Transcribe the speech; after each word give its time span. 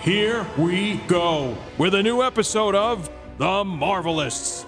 Here 0.00 0.44
we 0.58 0.96
go 1.06 1.56
with 1.78 1.94
a 1.94 2.02
new 2.02 2.22
episode 2.22 2.74
of 2.74 3.08
The 3.38 3.44
Marvelists. 3.62 4.64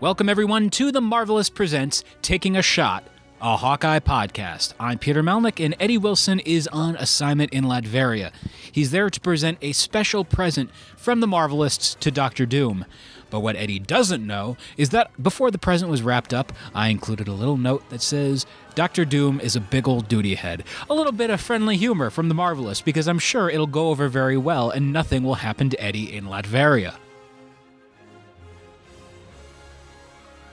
Welcome, 0.00 0.28
everyone, 0.28 0.68
to 0.70 0.92
The 0.92 1.00
Marvelists 1.00 1.54
Presents 1.54 2.04
Taking 2.20 2.54
a 2.54 2.60
Shot, 2.62 3.04
a 3.40 3.56
Hawkeye 3.56 4.00
podcast. 4.00 4.74
I'm 4.78 4.98
Peter 4.98 5.22
Melnick, 5.22 5.64
and 5.64 5.74
Eddie 5.80 5.96
Wilson 5.96 6.38
is 6.40 6.66
on 6.68 6.96
assignment 6.96 7.54
in 7.54 7.64
Latveria. 7.64 8.30
He's 8.70 8.90
there 8.90 9.08
to 9.08 9.20
present 9.20 9.56
a 9.62 9.72
special 9.72 10.22
present 10.22 10.70
from 10.98 11.20
The 11.20 11.26
Marvelists 11.28 11.98
to 12.00 12.10
Doctor 12.10 12.44
Doom. 12.44 12.84
But 13.30 13.40
what 13.40 13.56
Eddie 13.56 13.78
doesn't 13.80 14.24
know 14.24 14.56
is 14.76 14.90
that 14.90 15.10
before 15.20 15.50
the 15.50 15.58
present 15.58 15.90
was 15.90 16.02
wrapped 16.02 16.32
up, 16.32 16.52
I 16.74 16.88
included 16.88 17.26
a 17.26 17.32
little 17.32 17.56
note 17.56 17.88
that 17.90 18.02
says, 18.02 18.46
Doctor 18.74 19.04
Doom 19.04 19.40
is 19.40 19.56
a 19.56 19.60
big 19.60 19.88
old 19.88 20.08
duty 20.08 20.34
head. 20.34 20.62
A 20.88 20.94
little 20.94 21.12
bit 21.12 21.30
of 21.30 21.40
friendly 21.40 21.76
humor 21.76 22.10
from 22.10 22.28
The 22.28 22.34
Marvelists, 22.34 22.84
because 22.84 23.08
I'm 23.08 23.18
sure 23.18 23.50
it'll 23.50 23.66
go 23.66 23.88
over 23.88 24.08
very 24.08 24.36
well 24.36 24.70
and 24.70 24.92
nothing 24.92 25.22
will 25.22 25.34
happen 25.34 25.70
to 25.70 25.82
Eddie 25.82 26.14
in 26.14 26.26
Latveria. 26.26 26.94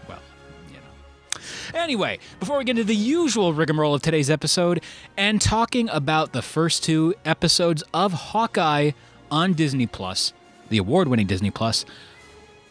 Well, 0.07 0.19
you 0.69 0.77
know. 0.77 1.79
Anyway, 1.79 2.19
before 2.39 2.57
we 2.57 2.63
get 2.63 2.71
into 2.71 2.83
the 2.83 2.95
usual 2.95 3.53
rigmarole 3.53 3.93
of 3.93 4.01
today's 4.01 4.29
episode 4.29 4.81
and 5.17 5.39
talking 5.39 5.87
about 5.89 6.33
the 6.33 6.41
first 6.41 6.83
two 6.83 7.13
episodes 7.25 7.83
of 7.93 8.13
Hawkeye 8.13 8.91
on 9.29 9.53
Disney 9.53 9.87
Plus, 9.87 10.33
the 10.69 10.77
award-winning 10.77 11.27
Disney 11.27 11.51
Plus, 11.51 11.85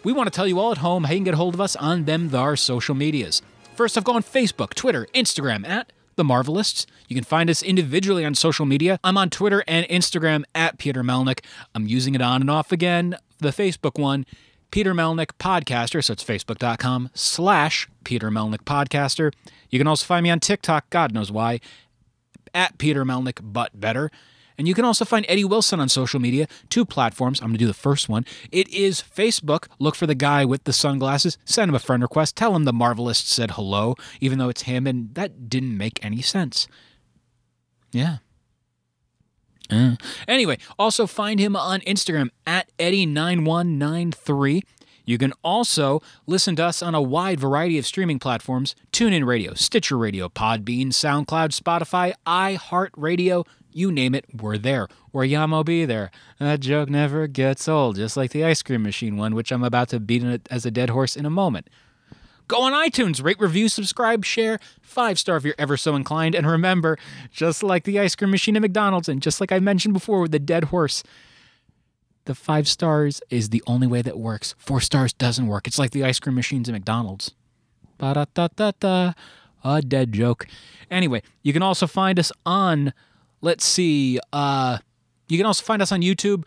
we 0.02 0.12
want 0.12 0.26
to 0.26 0.36
tell 0.36 0.46
you 0.46 0.58
all 0.58 0.72
at 0.72 0.78
home 0.78 1.04
how 1.04 1.12
you 1.12 1.18
can 1.18 1.24
get 1.24 1.34
a 1.34 1.36
hold 1.36 1.54
of 1.54 1.60
us 1.60 1.76
on 1.76 2.04
them 2.04 2.28
thar 2.30 2.56
social 2.56 2.94
medias. 2.94 3.42
First 3.74 3.96
off, 3.96 4.04
go 4.04 4.12
on 4.12 4.22
Facebook, 4.22 4.74
Twitter, 4.74 5.06
Instagram 5.14 5.66
at 5.66 5.92
The 6.16 6.24
Marvelists. 6.24 6.86
You 7.08 7.14
can 7.14 7.24
find 7.24 7.48
us 7.48 7.62
individually 7.62 8.24
on 8.24 8.34
social 8.34 8.66
media. 8.66 8.98
I'm 9.02 9.16
on 9.16 9.30
Twitter 9.30 9.64
and 9.66 9.86
Instagram 9.88 10.44
at 10.54 10.78
Peter 10.78 11.02
Melnick. 11.02 11.40
I'm 11.74 11.86
using 11.86 12.14
it 12.14 12.22
on 12.22 12.40
and 12.40 12.50
off 12.50 12.72
again. 12.72 13.16
The 13.38 13.48
Facebook 13.48 13.98
one, 13.98 14.26
Peter 14.70 14.94
Melnick 14.94 15.32
Podcaster. 15.38 16.04
So 16.04 16.12
it's 16.12 16.24
facebook.com 16.24 17.10
slash 17.14 17.88
Peter 18.04 18.30
Melnick 18.30 18.64
Podcaster. 18.64 19.32
You 19.70 19.78
can 19.78 19.86
also 19.86 20.04
find 20.04 20.24
me 20.24 20.30
on 20.30 20.40
TikTok, 20.40 20.90
God 20.90 21.12
knows 21.12 21.32
why, 21.32 21.60
at 22.54 22.78
Peter 22.78 23.04
Melnick, 23.04 23.38
but 23.42 23.78
better. 23.80 24.10
And 24.60 24.68
you 24.68 24.74
can 24.74 24.84
also 24.84 25.06
find 25.06 25.24
Eddie 25.26 25.46
Wilson 25.46 25.80
on 25.80 25.88
social 25.88 26.20
media, 26.20 26.46
two 26.68 26.84
platforms. 26.84 27.40
I'm 27.40 27.46
going 27.46 27.54
to 27.54 27.60
do 27.60 27.66
the 27.66 27.72
first 27.72 28.10
one. 28.10 28.26
It 28.52 28.68
is 28.68 29.02
Facebook. 29.02 29.68
Look 29.78 29.94
for 29.94 30.06
the 30.06 30.14
guy 30.14 30.44
with 30.44 30.64
the 30.64 30.74
sunglasses. 30.74 31.38
Send 31.46 31.70
him 31.70 31.74
a 31.74 31.78
friend 31.78 32.02
request. 32.02 32.36
Tell 32.36 32.54
him 32.54 32.64
the 32.64 32.72
Marvelist 32.72 33.24
said 33.24 33.52
hello, 33.52 33.94
even 34.20 34.38
though 34.38 34.50
it's 34.50 34.64
him, 34.64 34.86
and 34.86 35.14
that 35.14 35.48
didn't 35.48 35.78
make 35.78 36.04
any 36.04 36.20
sense. 36.20 36.68
Yeah. 37.90 38.18
Uh. 39.70 39.96
Anyway, 40.28 40.58
also 40.78 41.06
find 41.06 41.40
him 41.40 41.56
on 41.56 41.80
Instagram 41.80 42.28
at 42.46 42.70
Eddie9193. 42.76 44.60
You 45.06 45.16
can 45.16 45.32
also 45.42 46.02
listen 46.26 46.54
to 46.56 46.64
us 46.66 46.82
on 46.82 46.94
a 46.94 47.00
wide 47.00 47.40
variety 47.40 47.78
of 47.78 47.86
streaming 47.86 48.18
platforms 48.18 48.76
TuneIn 48.92 49.24
Radio, 49.24 49.54
Stitcher 49.54 49.96
Radio, 49.96 50.28
Podbean, 50.28 50.88
SoundCloud, 50.88 51.58
Spotify, 51.58 52.12
iHeartRadio, 52.26 53.46
you 53.72 53.92
name 53.92 54.14
it, 54.14 54.24
we're 54.40 54.58
there. 54.58 54.88
Or 55.12 55.22
Yamo 55.22 55.64
be 55.64 55.84
there. 55.84 56.10
That 56.38 56.60
joke 56.60 56.88
never 56.88 57.26
gets 57.26 57.68
old, 57.68 57.96
just 57.96 58.16
like 58.16 58.30
the 58.30 58.44
ice 58.44 58.62
cream 58.62 58.82
machine 58.82 59.16
one, 59.16 59.34
which 59.34 59.50
I'm 59.50 59.64
about 59.64 59.88
to 59.90 60.00
beat 60.00 60.22
it 60.22 60.48
as 60.50 60.66
a 60.66 60.70
dead 60.70 60.90
horse 60.90 61.16
in 61.16 61.26
a 61.26 61.30
moment. 61.30 61.68
Go 62.48 62.62
on 62.62 62.72
iTunes, 62.72 63.22
rate, 63.22 63.38
review, 63.38 63.68
subscribe, 63.68 64.24
share, 64.24 64.58
five 64.82 65.18
star 65.20 65.36
if 65.36 65.44
you're 65.44 65.54
ever 65.56 65.76
so 65.76 65.94
inclined. 65.94 66.34
And 66.34 66.46
remember, 66.46 66.98
just 67.30 67.62
like 67.62 67.84
the 67.84 68.00
ice 68.00 68.16
cream 68.16 68.32
machine 68.32 68.56
at 68.56 68.62
McDonald's, 68.62 69.08
and 69.08 69.22
just 69.22 69.40
like 69.40 69.52
I 69.52 69.60
mentioned 69.60 69.94
before 69.94 70.20
with 70.20 70.32
the 70.32 70.40
dead 70.40 70.64
horse, 70.64 71.04
the 72.24 72.34
five 72.34 72.66
stars 72.66 73.20
is 73.30 73.50
the 73.50 73.62
only 73.66 73.86
way 73.86 74.02
that 74.02 74.18
works. 74.18 74.56
Four 74.58 74.80
stars 74.80 75.12
doesn't 75.12 75.46
work. 75.46 75.66
It's 75.68 75.78
like 75.78 75.92
the 75.92 76.04
ice 76.04 76.18
cream 76.18 76.34
machines 76.34 76.68
at 76.68 76.72
McDonald's. 76.72 77.34
Ba 77.98 78.14
da 78.14 78.24
da 78.34 78.48
da 78.56 78.72
da. 78.80 79.12
A 79.62 79.82
dead 79.82 80.12
joke. 80.12 80.46
Anyway, 80.90 81.22
you 81.42 81.52
can 81.52 81.62
also 81.62 81.86
find 81.86 82.18
us 82.18 82.32
on, 82.44 82.92
let's 83.40 83.64
see, 83.64 84.18
uh, 84.32 84.78
you 85.28 85.36
can 85.36 85.46
also 85.46 85.64
find 85.64 85.82
us 85.82 85.92
on 85.92 86.02
YouTube. 86.02 86.44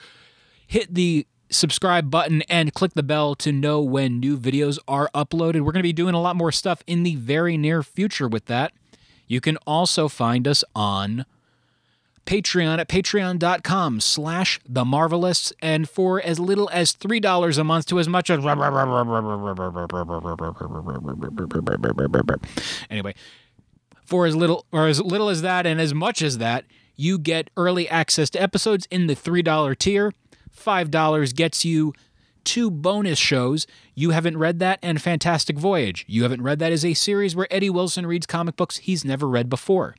Hit 0.67 0.93
the 0.93 1.27
subscribe 1.49 2.09
button 2.09 2.41
and 2.43 2.73
click 2.73 2.93
the 2.93 3.03
bell 3.03 3.35
to 3.35 3.51
know 3.51 3.81
when 3.81 4.19
new 4.19 4.37
videos 4.37 4.79
are 4.87 5.09
uploaded. 5.13 5.61
We're 5.61 5.71
going 5.71 5.75
to 5.75 5.83
be 5.83 5.93
doing 5.93 6.15
a 6.15 6.21
lot 6.21 6.35
more 6.35 6.51
stuff 6.51 6.81
in 6.87 7.03
the 7.03 7.15
very 7.15 7.57
near 7.57 7.83
future 7.83 8.27
with 8.27 8.45
that. 8.45 8.73
You 9.27 9.39
can 9.39 9.57
also 9.65 10.07
find 10.07 10.47
us 10.47 10.63
on 10.75 11.25
Patreon 12.25 12.79
at 12.79 12.87
patreon.com 12.87 13.99
slash 13.99 14.59
the 14.67 14.85
marvelists 14.85 15.51
and 15.61 15.89
for 15.89 16.21
as 16.21 16.39
little 16.39 16.69
as 16.71 16.93
$3 16.93 17.57
a 17.57 17.63
month 17.63 17.85
to 17.87 17.99
as 17.99 18.07
much 18.07 18.29
as 18.29 18.39
anyway 22.89 23.13
for 24.05 24.25
as 24.25 24.35
little 24.35 24.65
or 24.71 24.87
as 24.87 25.01
little 25.01 25.29
as 25.29 25.41
that 25.41 25.65
and 25.65 25.81
as 25.81 25.93
much 25.93 26.21
as 26.21 26.37
that 26.37 26.65
you 26.95 27.17
get 27.17 27.49
early 27.57 27.87
access 27.89 28.29
to 28.31 28.41
episodes 28.41 28.87
in 28.91 29.07
the 29.07 29.15
$3 29.15 29.77
tier 29.77 30.13
$5 30.55 31.35
gets 31.35 31.65
you 31.65 31.93
two 32.43 32.69
bonus 32.69 33.17
shows 33.17 33.65
you 33.95 34.09
haven't 34.11 34.37
read 34.37 34.59
that 34.59 34.77
and 34.81 35.01
fantastic 35.01 35.57
voyage 35.57 36.03
you 36.07 36.23
haven't 36.23 36.41
read 36.43 36.59
that 36.59 36.73
is 36.73 36.83
a 36.83 36.93
series 36.93 37.35
where 37.35 37.47
eddie 37.49 37.69
wilson 37.69 38.05
reads 38.05 38.25
comic 38.25 38.57
books 38.57 38.77
he's 38.77 39.05
never 39.05 39.27
read 39.29 39.49
before 39.49 39.95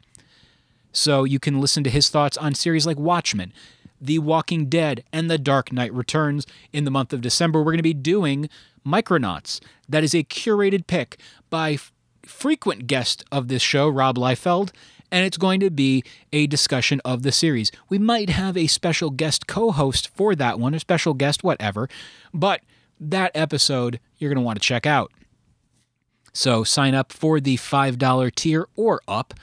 so 0.94 1.24
you 1.24 1.40
can 1.40 1.60
listen 1.60 1.82
to 1.84 1.90
his 1.90 2.08
thoughts 2.08 2.38
on 2.38 2.54
series 2.54 2.86
like 2.86 2.96
Watchmen, 2.96 3.52
The 4.00 4.20
Walking 4.20 4.66
Dead, 4.66 5.02
and 5.12 5.28
The 5.28 5.38
Dark 5.38 5.72
Knight 5.72 5.92
Returns. 5.92 6.46
In 6.72 6.84
the 6.84 6.90
month 6.90 7.12
of 7.12 7.20
December, 7.20 7.58
we're 7.58 7.72
going 7.72 7.78
to 7.78 7.82
be 7.82 7.92
doing 7.92 8.48
Micronauts. 8.86 9.60
That 9.88 10.04
is 10.04 10.14
a 10.14 10.22
curated 10.22 10.86
pick 10.86 11.18
by 11.50 11.72
f- 11.72 11.92
frequent 12.24 12.86
guest 12.86 13.24
of 13.32 13.48
this 13.48 13.60
show, 13.60 13.88
Rob 13.88 14.16
Liefeld, 14.16 14.70
and 15.14 15.24
it's 15.24 15.36
going 15.36 15.60
to 15.60 15.70
be 15.70 16.02
a 16.32 16.48
discussion 16.48 17.00
of 17.04 17.22
the 17.22 17.30
series. 17.30 17.70
We 17.88 17.98
might 17.98 18.30
have 18.30 18.56
a 18.56 18.66
special 18.66 19.10
guest 19.10 19.46
co 19.46 19.70
host 19.70 20.08
for 20.08 20.34
that 20.34 20.58
one, 20.58 20.74
a 20.74 20.80
special 20.80 21.14
guest, 21.14 21.44
whatever, 21.44 21.88
but 22.34 22.62
that 22.98 23.30
episode 23.32 24.00
you're 24.18 24.28
going 24.28 24.42
to 24.42 24.44
want 24.44 24.60
to 24.60 24.66
check 24.66 24.86
out. 24.86 25.12
So 26.32 26.64
sign 26.64 26.96
up 26.96 27.12
for 27.12 27.38
the 27.38 27.56
$5 27.58 28.34
tier 28.34 28.66
or 28.74 29.02
up 29.06 29.34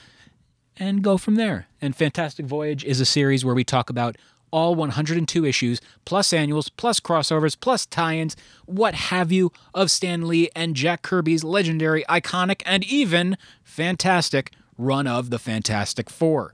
and 0.75 1.01
go 1.01 1.17
from 1.17 1.35
there. 1.35 1.67
And 1.81 1.95
Fantastic 1.95 2.45
Voyage 2.45 2.83
is 2.83 2.99
a 2.99 3.05
series 3.05 3.45
where 3.45 3.55
we 3.55 3.63
talk 3.63 3.89
about 3.89 4.17
all 4.51 4.75
102 4.75 5.45
issues, 5.45 5.79
plus 6.03 6.33
annuals, 6.33 6.67
plus 6.67 6.99
crossovers, 6.99 7.57
plus 7.57 7.85
tie 7.85 8.17
ins, 8.17 8.35
what 8.65 8.93
have 8.93 9.31
you, 9.31 9.53
of 9.73 9.89
Stan 9.89 10.27
Lee 10.27 10.49
and 10.53 10.75
Jack 10.75 11.01
Kirby's 11.01 11.45
legendary, 11.45 12.03
iconic, 12.09 12.61
and 12.65 12.83
even 12.83 13.37
fantastic 13.63 14.51
run 14.81 15.07
of 15.07 15.29
the 15.29 15.39
Fantastic 15.39 16.09
Four. 16.09 16.53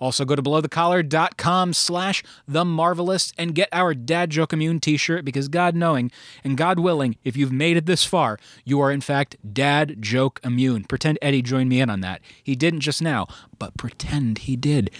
Also, 0.00 0.24
go 0.24 0.36
to 0.36 0.42
belowthecollar.com 0.42 1.72
slash 1.72 2.22
the 2.46 2.64
marvelists 2.64 3.32
and 3.38 3.54
get 3.54 3.68
our 3.72 3.94
Dad 3.94 4.30
Joke 4.30 4.52
Immune 4.52 4.80
t 4.80 4.96
shirt 4.96 5.24
because 5.24 5.48
God 5.48 5.74
knowing 5.74 6.10
and 6.44 6.56
God 6.56 6.78
willing, 6.78 7.16
if 7.24 7.36
you've 7.36 7.52
made 7.52 7.76
it 7.76 7.86
this 7.86 8.04
far, 8.04 8.38
you 8.64 8.80
are 8.80 8.90
in 8.90 9.00
fact 9.00 9.36
Dad 9.54 9.96
Joke 10.00 10.40
Immune. 10.44 10.84
Pretend 10.84 11.18
Eddie 11.22 11.42
joined 11.42 11.70
me 11.70 11.80
in 11.80 11.90
on 11.90 12.00
that. 12.00 12.20
He 12.42 12.54
didn't 12.54 12.80
just 12.80 13.00
now, 13.00 13.26
but 13.58 13.76
pretend 13.76 14.38
he 14.38 14.56
did. 14.56 14.90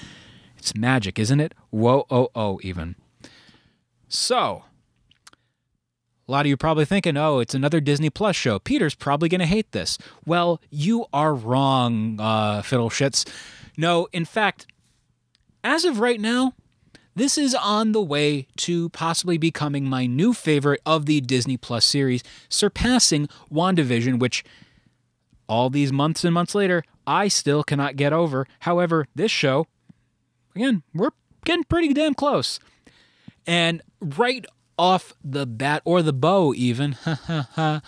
It's 0.57 0.75
magic, 0.75 1.19
isn't 1.19 1.41
it? 1.41 1.55
Whoa, 1.71 2.07
oh, 2.11 2.31
oh, 2.35 2.59
even. 2.63 2.97
So, 4.09 4.65
a 6.29 6.33
lot 6.33 6.41
of 6.45 6.47
you 6.49 6.57
probably 6.57 6.85
thinking, 6.85 7.17
oh, 7.17 7.39
it's 7.39 7.55
another 7.55 7.81
Disney 7.81 8.11
Plus 8.11 8.35
show. 8.35 8.59
Peter's 8.59 8.95
probably 8.95 9.29
going 9.29 9.41
to 9.41 9.47
hate 9.47 9.71
this. 9.73 9.97
Well, 10.25 10.61
you 10.71 11.07
are 11.13 11.35
wrong, 11.35 12.19
uh, 12.21 12.63
fiddle 12.63 12.91
shits. 12.91 13.29
No, 13.77 14.09
in 14.13 14.25
fact, 14.25 14.67
as 15.63 15.85
of 15.85 16.01
right 16.01 16.21
now, 16.21 16.55
this 17.15 17.39
is 17.39 17.55
on 17.55 17.93
the 17.93 18.03
way 18.03 18.49
to 18.57 18.89
possibly 18.91 19.39
becoming 19.39 19.89
my 19.89 20.07
new 20.07 20.33
favorite 20.33 20.81
of 20.85 21.07
the 21.07 21.21
Disney 21.21 21.57
Plus 21.57 21.85
series, 21.85 22.23
surpassing 22.49 23.29
WandaVision, 23.51 24.19
which 24.19 24.45
all 25.49 25.71
these 25.71 25.93
months 25.93 26.25
and 26.25 26.35
months 26.35 26.55
later, 26.55 26.83
I 27.07 27.29
still 27.29 27.63
cannot 27.63 27.97
get 27.97 28.13
over. 28.13 28.47
However, 28.61 29.07
this 29.15 29.31
show, 29.31 29.67
again, 30.57 30.83
we're 30.93 31.11
getting 31.45 31.65
pretty 31.65 31.95
damn 31.95 32.15
close. 32.15 32.59
And 33.47 33.81
right 34.01 34.45
off 34.79 35.13
the 35.25 35.47
bat, 35.47 35.83
or 35.85 36.03
the 36.03 36.13
bow, 36.13 36.55
even, 36.55 36.97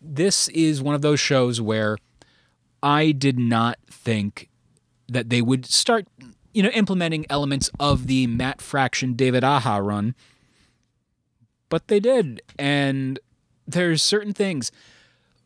this 0.00 0.48
is 0.48 0.82
one 0.82 0.94
of 0.94 1.02
those 1.02 1.20
shows 1.20 1.60
where 1.60 1.98
I 2.82 3.12
did 3.12 3.38
not 3.38 3.78
think 3.90 4.48
that 5.08 5.28
they 5.28 5.42
would 5.42 5.66
start, 5.66 6.06
you 6.52 6.62
know, 6.62 6.70
implementing 6.70 7.26
elements 7.28 7.70
of 7.78 8.06
the 8.06 8.26
Matt 8.26 8.62
Fraction 8.62 9.14
David 9.14 9.44
Aja 9.44 9.78
run, 9.78 10.14
but 11.68 11.88
they 11.88 12.00
did. 12.00 12.42
And 12.58 13.18
there's 13.66 14.02
certain 14.02 14.32
things 14.32 14.72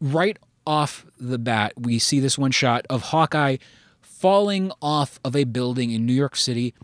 right 0.01 0.39
off 0.67 1.07
the 1.19 1.39
bat. 1.39 1.73
We 1.77 1.99
see 1.99 2.21
this 2.21 2.39
one 2.39 2.51
shot 2.51 2.87
of 2.89 3.03
Hawkeye 3.03 3.57
falling 4.01 4.73
off 4.81 5.19
of 5.25 5.37
a 5.37 5.45
building 5.45 5.91
in 5.91 6.07
New 6.07 6.15
York 6.15 6.37
City, 6.37 6.75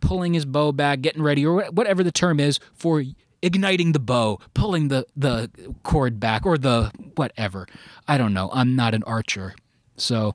pulling 0.00 0.34
his 0.34 0.44
bow 0.44 0.72
back, 0.72 1.00
getting 1.00 1.22
ready, 1.22 1.44
or 1.46 1.64
whatever 1.66 2.02
the 2.02 2.12
term 2.12 2.40
is 2.40 2.58
for 2.74 3.04
igniting 3.42 3.92
the 3.92 3.98
bow, 3.98 4.38
pulling 4.54 4.88
the, 4.88 5.06
the 5.16 5.50
cord 5.82 6.20
back, 6.20 6.44
or 6.44 6.58
the 6.58 6.90
whatever. 7.14 7.66
I 8.06 8.18
don't 8.18 8.34
know. 8.34 8.50
I'm 8.52 8.76
not 8.76 8.94
an 8.94 9.02
archer. 9.04 9.54
So, 9.96 10.34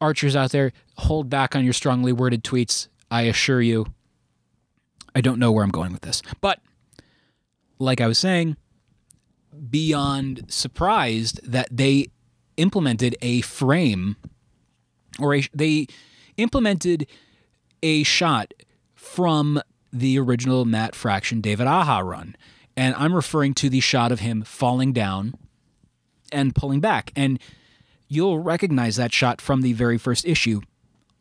archers 0.00 0.36
out 0.36 0.52
there, 0.52 0.72
hold 0.96 1.30
back 1.30 1.54
on 1.54 1.64
your 1.64 1.72
strongly 1.72 2.12
worded 2.12 2.44
tweets. 2.44 2.88
I 3.10 3.22
assure 3.22 3.62
you, 3.62 3.86
I 5.14 5.20
don't 5.20 5.38
know 5.38 5.52
where 5.52 5.64
I'm 5.64 5.70
going 5.70 5.92
with 5.92 6.02
this. 6.02 6.22
But, 6.40 6.60
like 7.78 8.00
I 8.00 8.06
was 8.06 8.18
saying, 8.18 8.56
beyond 9.70 10.44
surprised 10.48 11.40
that 11.50 11.68
they 11.70 12.08
implemented 12.56 13.16
a 13.22 13.40
frame 13.42 14.16
or 15.18 15.34
a, 15.34 15.48
they 15.54 15.86
implemented 16.36 17.06
a 17.82 18.02
shot 18.02 18.52
from 19.06 19.60
the 19.92 20.18
original 20.18 20.64
Matt 20.64 20.94
Fraction 20.94 21.40
David 21.40 21.66
Aja 21.66 22.00
run. 22.00 22.36
And 22.76 22.94
I'm 22.96 23.14
referring 23.14 23.54
to 23.54 23.70
the 23.70 23.80
shot 23.80 24.12
of 24.12 24.20
him 24.20 24.42
falling 24.42 24.92
down 24.92 25.34
and 26.30 26.54
pulling 26.54 26.80
back. 26.80 27.12
And 27.16 27.38
you'll 28.08 28.40
recognize 28.40 28.96
that 28.96 29.12
shot 29.12 29.40
from 29.40 29.62
the 29.62 29.72
very 29.72 29.96
first 29.96 30.26
issue 30.26 30.60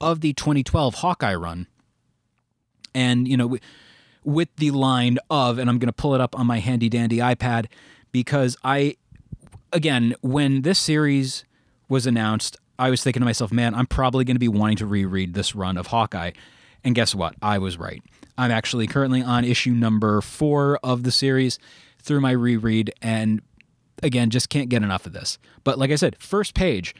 of 0.01 0.21
the 0.21 0.33
2012 0.33 0.95
Hawkeye 0.95 1.35
run. 1.35 1.67
And, 2.93 3.27
you 3.27 3.37
know, 3.37 3.57
with 4.23 4.53
the 4.57 4.71
line 4.71 5.17
of, 5.29 5.57
and 5.57 5.69
I'm 5.69 5.79
going 5.79 5.87
to 5.87 5.93
pull 5.93 6.15
it 6.15 6.21
up 6.21 6.37
on 6.37 6.47
my 6.47 6.59
handy 6.59 6.89
dandy 6.89 7.17
iPad 7.17 7.67
because 8.11 8.57
I, 8.63 8.97
again, 9.71 10.15
when 10.21 10.63
this 10.63 10.79
series 10.79 11.45
was 11.87 12.05
announced, 12.05 12.57
I 12.77 12.89
was 12.89 13.03
thinking 13.03 13.21
to 13.21 13.25
myself, 13.25 13.53
man, 13.53 13.73
I'm 13.73 13.85
probably 13.85 14.25
going 14.25 14.35
to 14.35 14.39
be 14.39 14.49
wanting 14.49 14.77
to 14.77 14.85
reread 14.85 15.33
this 15.33 15.55
run 15.55 15.77
of 15.77 15.87
Hawkeye. 15.87 16.31
And 16.85 16.93
guess 16.93 17.15
what? 17.15 17.35
I 17.41 17.57
was 17.57 17.77
right. 17.77 18.01
I'm 18.37 18.51
actually 18.51 18.85
currently 18.85 19.21
on 19.21 19.43
issue 19.43 19.71
number 19.71 20.21
four 20.21 20.79
of 20.83 21.03
the 21.03 21.11
series 21.11 21.57
through 22.01 22.21
my 22.21 22.31
reread, 22.31 22.93
and 23.01 23.41
again, 24.03 24.29
just 24.29 24.49
can't 24.49 24.69
get 24.69 24.83
enough 24.83 25.07
of 25.07 25.13
this. 25.13 25.39
But 25.63 25.79
like 25.79 25.89
I 25.89 25.95
said, 25.95 26.15
first 26.19 26.53
page 26.53 26.93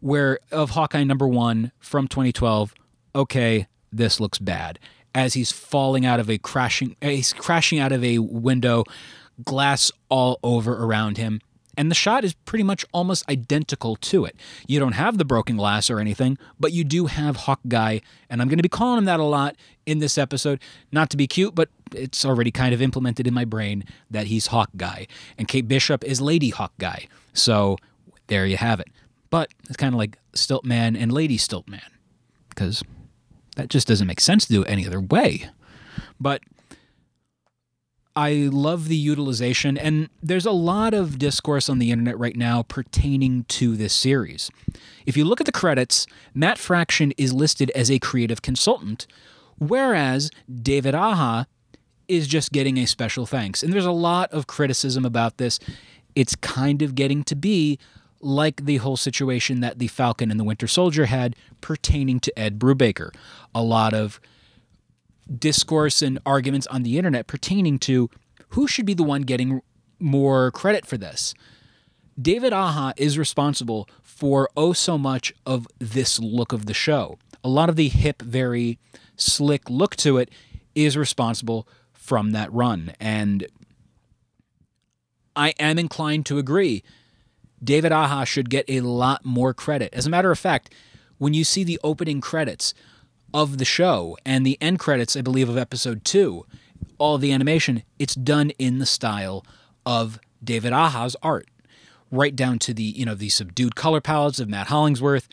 where 0.00 0.40
of 0.50 0.70
Hawkeye 0.70 1.04
number 1.04 1.28
one 1.28 1.70
from 1.78 2.08
2012. 2.08 2.74
Okay, 3.14 3.68
this 3.92 4.18
looks 4.18 4.38
bad. 4.38 4.78
As 5.14 5.34
he's 5.34 5.52
falling 5.52 6.04
out 6.04 6.18
of 6.18 6.28
a 6.28 6.38
crashing, 6.38 6.96
he's 7.00 7.32
crashing 7.32 7.78
out 7.78 7.92
of 7.92 8.02
a 8.02 8.18
window, 8.18 8.84
glass 9.44 9.92
all 10.08 10.40
over 10.42 10.84
around 10.84 11.18
him 11.18 11.40
and 11.76 11.90
the 11.90 11.94
shot 11.94 12.24
is 12.24 12.34
pretty 12.34 12.64
much 12.64 12.84
almost 12.92 13.28
identical 13.28 13.96
to 13.96 14.24
it. 14.24 14.36
You 14.66 14.78
don't 14.78 14.92
have 14.92 15.18
the 15.18 15.24
broken 15.24 15.56
glass 15.56 15.90
or 15.90 16.00
anything, 16.00 16.38
but 16.58 16.72
you 16.72 16.84
do 16.84 17.06
have 17.06 17.36
Hawk 17.36 17.60
Guy, 17.68 18.00
and 18.28 18.40
I'm 18.40 18.48
going 18.48 18.58
to 18.58 18.62
be 18.62 18.68
calling 18.68 18.98
him 18.98 19.04
that 19.06 19.20
a 19.20 19.24
lot 19.24 19.56
in 19.86 19.98
this 19.98 20.18
episode. 20.18 20.60
Not 20.92 21.10
to 21.10 21.16
be 21.16 21.26
cute, 21.26 21.54
but 21.54 21.68
it's 21.94 22.24
already 22.24 22.50
kind 22.50 22.74
of 22.74 22.82
implemented 22.82 23.26
in 23.26 23.34
my 23.34 23.44
brain 23.44 23.84
that 24.10 24.26
he's 24.26 24.48
Hawk 24.48 24.70
Guy, 24.76 25.06
and 25.38 25.48
Kate 25.48 25.68
Bishop 25.68 26.04
is 26.04 26.20
Lady 26.20 26.50
Hawk 26.50 26.72
Guy. 26.78 27.08
So 27.32 27.76
there 28.26 28.46
you 28.46 28.56
have 28.56 28.80
it. 28.80 28.88
But 29.30 29.50
it's 29.68 29.76
kind 29.76 29.94
of 29.94 29.98
like 29.98 30.18
Stilt 30.34 30.64
Man 30.64 30.96
and 30.96 31.12
Lady 31.12 31.36
Stilt 31.36 31.68
Man, 31.68 31.80
because 32.48 32.82
that 33.56 33.68
just 33.68 33.86
doesn't 33.86 34.06
make 34.06 34.20
sense 34.20 34.46
to 34.46 34.52
do 34.52 34.62
it 34.62 34.68
any 34.68 34.86
other 34.86 35.00
way. 35.00 35.48
But 36.18 36.42
I 38.16 38.48
love 38.50 38.88
the 38.88 38.96
utilization, 38.96 39.78
and 39.78 40.08
there's 40.22 40.46
a 40.46 40.50
lot 40.50 40.94
of 40.94 41.18
discourse 41.18 41.68
on 41.68 41.78
the 41.78 41.90
internet 41.90 42.18
right 42.18 42.36
now 42.36 42.62
pertaining 42.62 43.44
to 43.44 43.76
this 43.76 43.94
series. 43.94 44.50
If 45.06 45.16
you 45.16 45.24
look 45.24 45.40
at 45.40 45.46
the 45.46 45.52
credits, 45.52 46.06
Matt 46.34 46.58
Fraction 46.58 47.12
is 47.16 47.32
listed 47.32 47.70
as 47.70 47.90
a 47.90 48.00
creative 48.00 48.42
consultant, 48.42 49.06
whereas 49.58 50.30
David 50.52 50.94
Aja 50.94 51.46
is 52.08 52.26
just 52.26 52.50
getting 52.50 52.78
a 52.78 52.86
special 52.86 53.26
thanks. 53.26 53.62
And 53.62 53.72
there's 53.72 53.86
a 53.86 53.92
lot 53.92 54.32
of 54.32 54.48
criticism 54.48 55.04
about 55.04 55.38
this. 55.38 55.60
It's 56.16 56.34
kind 56.34 56.82
of 56.82 56.96
getting 56.96 57.22
to 57.24 57.36
be 57.36 57.78
like 58.20 58.64
the 58.64 58.78
whole 58.78 58.96
situation 58.96 59.60
that 59.60 59.78
the 59.78 59.86
Falcon 59.86 60.30
and 60.30 60.38
the 60.38 60.44
Winter 60.44 60.66
Soldier 60.66 61.06
had 61.06 61.36
pertaining 61.60 62.18
to 62.20 62.38
Ed 62.38 62.58
Brubaker. 62.58 63.14
A 63.54 63.62
lot 63.62 63.94
of 63.94 64.20
discourse 65.38 66.02
and 66.02 66.18
arguments 66.26 66.66
on 66.68 66.82
the 66.82 66.98
internet 66.98 67.26
pertaining 67.26 67.78
to 67.80 68.10
who 68.50 68.66
should 68.66 68.86
be 68.86 68.94
the 68.94 69.02
one 69.02 69.22
getting 69.22 69.62
more 69.98 70.50
credit 70.50 70.86
for 70.86 70.96
this. 70.96 71.34
David 72.20 72.52
Aja 72.52 72.92
is 72.96 73.18
responsible 73.18 73.88
for 74.02 74.50
oh 74.56 74.72
so 74.72 74.98
much 74.98 75.32
of 75.46 75.66
this 75.78 76.18
look 76.18 76.52
of 76.52 76.66
the 76.66 76.74
show. 76.74 77.18
A 77.42 77.48
lot 77.48 77.68
of 77.68 77.76
the 77.76 77.88
hip, 77.88 78.20
very 78.22 78.78
slick 79.16 79.70
look 79.70 79.96
to 79.96 80.18
it 80.18 80.30
is 80.74 80.96
responsible 80.96 81.66
from 81.92 82.32
that 82.32 82.52
run. 82.52 82.92
And 83.00 83.46
I 85.36 85.54
am 85.58 85.78
inclined 85.78 86.26
to 86.26 86.38
agree. 86.38 86.82
David 87.62 87.92
Aja 87.92 88.24
should 88.24 88.50
get 88.50 88.64
a 88.68 88.80
lot 88.80 89.24
more 89.24 89.54
credit. 89.54 89.94
As 89.94 90.06
a 90.06 90.10
matter 90.10 90.30
of 90.30 90.38
fact, 90.38 90.74
when 91.18 91.34
you 91.34 91.44
see 91.44 91.64
the 91.64 91.78
opening 91.84 92.20
credits, 92.20 92.74
of 93.32 93.58
the 93.58 93.64
show 93.64 94.16
and 94.24 94.44
the 94.44 94.58
end 94.60 94.78
credits, 94.78 95.16
I 95.16 95.20
believe, 95.20 95.48
of 95.48 95.56
episode 95.56 96.04
two, 96.04 96.46
all 96.98 97.18
the 97.18 97.32
animation, 97.32 97.82
it's 97.98 98.14
done 98.14 98.50
in 98.58 98.78
the 98.78 98.86
style 98.86 99.44
of 99.86 100.18
David 100.42 100.72
Aja's 100.72 101.16
art, 101.22 101.48
right 102.10 102.34
down 102.34 102.58
to 102.60 102.74
the 102.74 102.82
you 102.82 103.04
know 103.04 103.14
the 103.14 103.28
subdued 103.28 103.74
color 103.74 104.00
palettes 104.00 104.40
of 104.40 104.48
Matt 104.48 104.68
Hollingsworth, 104.68 105.28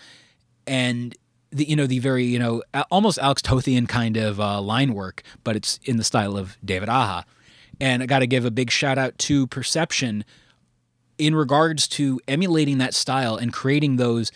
and 0.65 1.15
the 1.51 1.67
you 1.67 1.75
know 1.75 1.87
the 1.87 1.99
very 1.99 2.25
you 2.25 2.39
know 2.39 2.63
almost 2.91 3.17
Alex 3.19 3.41
Tothian 3.41 3.87
kind 3.87 4.17
of 4.17 4.39
uh, 4.39 4.61
line 4.61 4.93
work, 4.93 5.23
but 5.43 5.55
it's 5.55 5.79
in 5.83 5.97
the 5.97 6.03
style 6.03 6.37
of 6.37 6.57
David 6.63 6.89
Aja. 6.89 7.25
And 7.79 8.01
I 8.01 8.07
got 8.07 8.19
to 8.19 8.27
give 8.27 8.43
a 8.43 8.51
big 8.51 8.71
shout 8.71 8.97
out 8.97 9.17
to 9.19 9.45
Perception 9.47 10.25
in 11.17 11.35
regards 11.35 11.87
to 11.87 12.19
emulating 12.27 12.79
that 12.79 12.93
style 12.93 13.35
and 13.35 13.53
creating 13.53 13.97
those 13.97 14.31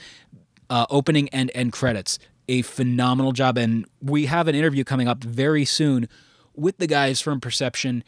uh, 0.70 0.86
opening 0.90 1.28
and 1.30 1.52
end 1.54 1.74
credits 1.74 2.20
a 2.52 2.62
phenomenal 2.64 3.32
job. 3.32 3.58
And 3.58 3.86
we 4.02 4.26
have 4.26 4.50
an 4.50 4.56
interview 4.56 4.84
coming 4.84 5.08
up 5.08 5.24
very 5.24 5.64
soon 5.64 6.10
with 6.54 6.78
the 6.80 6.88
guys 6.88 7.22
from 7.22 7.40
Perception, 7.40 8.04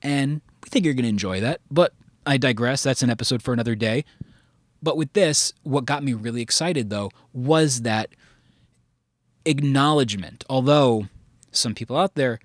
and 0.00 0.40
we 0.64 0.70
think 0.70 0.84
you're 0.86 0.94
going 0.94 1.02
to 1.02 1.10
enjoy 1.10 1.40
that. 1.40 1.60
But 1.70 1.92
I 2.24 2.38
digress. 2.38 2.82
That's 2.82 3.02
an 3.02 3.10
episode 3.10 3.42
for 3.42 3.52
another 3.52 3.74
day. 3.74 4.06
But 4.82 4.96
with 4.96 5.12
this, 5.12 5.52
what 5.62 5.84
got 5.84 6.02
me 6.02 6.14
really 6.14 6.40
excited, 6.40 6.88
though, 6.88 7.10
was 7.34 7.82
that 7.82 8.08
acknowledgement. 9.44 10.42
Although 10.48 11.08
some 11.50 11.74
people 11.74 11.96
out 11.98 12.14
there, 12.14 12.40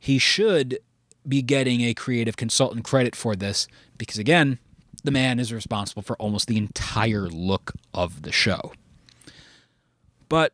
he 0.00 0.18
should 0.18 0.80
be 1.26 1.42
getting 1.42 1.82
a 1.82 1.94
creative 1.94 2.36
consultant 2.36 2.84
credit 2.84 3.14
for 3.14 3.36
this 3.36 3.68
because, 3.96 4.18
again, 4.18 4.58
the 5.04 5.12
man 5.12 5.38
is 5.38 5.52
responsible 5.52 6.02
for 6.02 6.16
almost 6.16 6.48
the 6.48 6.58
entire 6.58 7.28
look 7.28 7.72
of 7.94 8.22
the 8.22 8.32
show. 8.32 8.72
But 10.28 10.52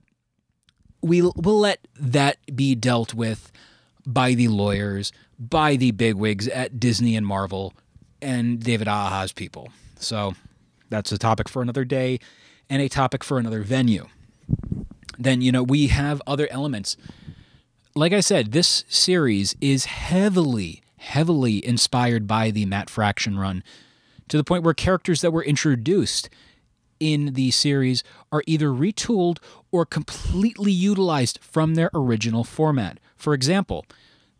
we'll 1.05 1.33
we'll 1.37 1.61
let 1.61 1.87
that 1.99 2.39
be 2.55 2.75
dealt 2.75 3.15
with 3.15 3.53
by 4.07 4.35
the 4.35 4.49
lawyers, 4.49 5.13
by 5.39 5.77
the 5.77 5.91
bigwigs 5.91 6.49
at 6.49 6.81
Disney 6.81 7.17
and 7.17 7.27
Marvel, 7.27 7.75
and 8.21 8.61
David 8.61 8.89
Aja's 8.89 9.33
people. 9.33 9.71
So 9.99 10.35
that's 10.91 11.13
a 11.13 11.19
topic 11.19 11.49
for 11.49 11.63
another 11.63 11.85
day 11.85 12.19
and 12.69 12.83
a 12.83 12.89
topic 12.89 13.23
for 13.23 13.39
another 13.39 13.63
venue. 13.63 14.07
Then, 15.19 15.43
you 15.43 15.53
know, 15.53 15.63
we 15.63 15.89
have 15.89 16.21
other 16.27 16.49
elements. 16.51 16.97
Like 17.95 18.13
I 18.13 18.21
said, 18.21 18.53
this 18.53 18.85
series 18.89 19.55
is 19.61 19.85
heavily, 19.85 20.83
heavily 20.97 21.65
inspired 21.65 22.27
by 22.27 22.51
the 22.51 22.67
Matt 22.67 22.91
Fraction 22.91 23.39
run 23.39 23.63
to 24.29 24.37
the 24.37 24.45
point 24.45 24.65
where 24.65 24.75
characters 24.75 25.21
that 25.21 25.33
were 25.33 25.45
introduced 25.45 26.29
in 27.01 27.35
the 27.35 27.51
series 27.51 28.03
are 28.33 28.43
either 28.47 28.69
retooled 28.69 29.39
or 29.71 29.85
completely 29.85 30.73
utilized 30.73 31.39
from 31.43 31.75
their 31.75 31.91
original 31.95 32.45
format. 32.45 32.99
For 33.17 33.35
example, 33.35 33.85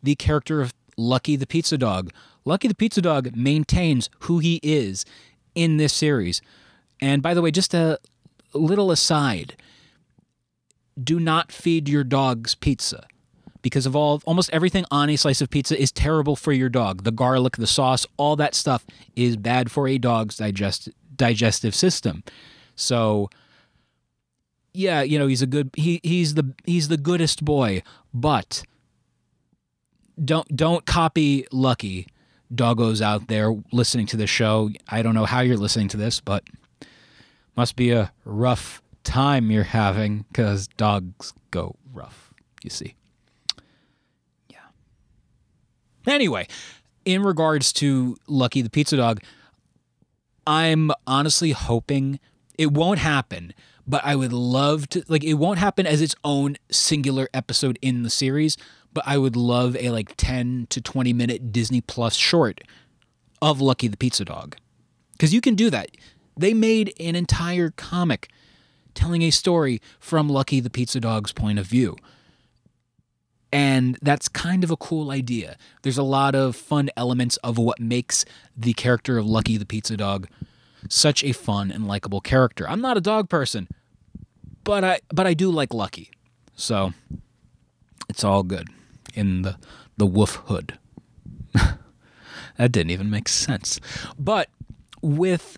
the 0.01 0.15
character 0.15 0.61
of 0.61 0.73
Lucky 0.97 1.35
the 1.35 1.47
Pizza 1.47 1.77
Dog. 1.77 2.11
Lucky 2.45 2.67
the 2.67 2.75
Pizza 2.75 3.01
Dog 3.01 3.35
maintains 3.35 4.09
who 4.21 4.39
he 4.39 4.59
is 4.63 5.05
in 5.55 5.77
this 5.77 5.93
series. 5.93 6.41
And 7.01 7.21
by 7.21 7.33
the 7.33 7.41
way, 7.41 7.51
just 7.51 7.73
a 7.73 7.99
little 8.53 8.91
aside 8.91 9.55
do 11.01 11.19
not 11.19 11.51
feed 11.51 11.89
your 11.89 12.03
dogs 12.03 12.55
pizza 12.55 13.05
because 13.61 13.85
of 13.85 13.95
all 13.95 14.21
almost 14.25 14.49
everything 14.53 14.85
on 14.91 15.09
a 15.09 15.15
slice 15.15 15.41
of 15.41 15.49
pizza 15.49 15.79
is 15.79 15.91
terrible 15.91 16.35
for 16.35 16.53
your 16.53 16.69
dog. 16.69 17.03
The 17.03 17.11
garlic, 17.11 17.57
the 17.57 17.67
sauce, 17.67 18.05
all 18.15 18.35
that 18.35 18.55
stuff 18.55 18.85
is 19.15 19.35
bad 19.35 19.71
for 19.71 19.87
a 19.87 19.97
dog's 19.97 20.37
digest 20.37 20.89
digestive 21.17 21.75
system. 21.75 22.23
So 22.75 23.29
yeah, 24.75 25.01
you 25.01 25.17
know, 25.17 25.27
he's 25.27 25.41
a 25.41 25.47
good 25.47 25.71
he 25.75 25.99
he's 26.03 26.35
the 26.35 26.53
he's 26.65 26.89
the 26.89 26.97
goodest 26.97 27.43
boy, 27.43 27.81
but 28.13 28.63
don't 30.23 30.55
don't 30.55 30.85
copy 30.85 31.47
Lucky 31.51 32.07
doggos 32.53 33.01
out 33.01 33.27
there 33.27 33.55
listening 33.71 34.05
to 34.07 34.17
the 34.17 34.27
show. 34.27 34.69
I 34.89 35.01
don't 35.01 35.15
know 35.15 35.25
how 35.25 35.41
you're 35.41 35.57
listening 35.57 35.87
to 35.89 35.97
this, 35.97 36.19
but 36.19 36.43
must 37.55 37.75
be 37.75 37.91
a 37.91 38.11
rough 38.25 38.81
time 39.03 39.49
you're 39.49 39.63
having 39.63 40.25
cuz 40.33 40.67
dogs 40.67 41.33
go 41.51 41.75
rough, 41.93 42.33
you 42.63 42.69
see. 42.69 42.95
Yeah. 44.49 44.57
Anyway, 46.05 46.47
in 47.05 47.23
regards 47.23 47.71
to 47.73 48.17
Lucky 48.27 48.61
the 48.61 48.69
pizza 48.69 48.97
dog, 48.97 49.21
I'm 50.47 50.91
honestly 51.07 51.51
hoping 51.51 52.19
it 52.57 52.71
won't 52.71 52.99
happen, 52.99 53.53
but 53.87 54.03
I 54.05 54.15
would 54.15 54.33
love 54.33 54.87
to 54.89 55.03
like 55.07 55.23
it 55.23 55.35
won't 55.35 55.59
happen 55.59 55.85
as 55.85 56.01
its 56.01 56.15
own 56.23 56.57
singular 56.71 57.29
episode 57.33 57.79
in 57.81 58.03
the 58.03 58.09
series, 58.09 58.57
but 58.93 59.03
I 59.07 59.17
would 59.17 59.35
love 59.35 59.75
a 59.77 59.89
like 59.89 60.15
10 60.17 60.67
to 60.69 60.81
20 60.81 61.13
minute 61.13 61.51
Disney 61.51 61.81
Plus 61.81 62.15
short 62.15 62.61
of 63.41 63.61
Lucky 63.61 63.87
the 63.87 63.97
Pizza 63.97 64.25
Dog. 64.25 64.55
Cuz 65.19 65.33
you 65.33 65.41
can 65.41 65.55
do 65.55 65.69
that. 65.69 65.91
They 66.37 66.53
made 66.53 66.93
an 66.99 67.15
entire 67.15 67.71
comic 67.71 68.29
telling 68.93 69.21
a 69.21 69.31
story 69.31 69.81
from 69.99 70.29
Lucky 70.29 70.59
the 70.59 70.69
Pizza 70.69 70.99
Dog's 70.99 71.31
point 71.31 71.59
of 71.59 71.65
view. 71.65 71.95
And 73.55 73.97
that's 74.01 74.27
kind 74.27 74.65
of 74.65 74.71
a 74.71 74.75
cool 74.75 75.11
idea. 75.11 75.55
There's 75.81 75.97
a 75.97 76.03
lot 76.03 76.35
of 76.35 76.57
fun 76.57 76.89
elements 76.97 77.37
of 77.37 77.57
what 77.57 77.79
makes 77.79 78.25
the 78.57 78.73
character 78.73 79.17
of 79.17 79.25
Lucky 79.25 79.55
the 79.55 79.65
Pizza 79.65 79.95
Dog 79.95 80.27
such 80.89 81.23
a 81.23 81.31
fun 81.31 81.71
and 81.71 81.87
likable 81.87 82.19
character. 82.19 82.67
I'm 82.67 82.81
not 82.81 82.97
a 82.97 83.01
dog 83.01 83.29
person, 83.29 83.69
but 84.65 84.83
I 84.83 84.99
but 85.07 85.25
I 85.25 85.33
do 85.33 85.49
like 85.49 85.73
Lucky. 85.73 86.11
So 86.57 86.91
it's 88.09 88.25
all 88.25 88.43
good 88.43 88.67
in 89.13 89.43
the 89.43 89.55
the 89.95 90.05
woof 90.05 90.41
hood. 90.47 90.77
that 91.53 92.73
didn't 92.73 92.89
even 92.89 93.09
make 93.09 93.29
sense. 93.29 93.79
But 94.19 94.49
with 95.01 95.57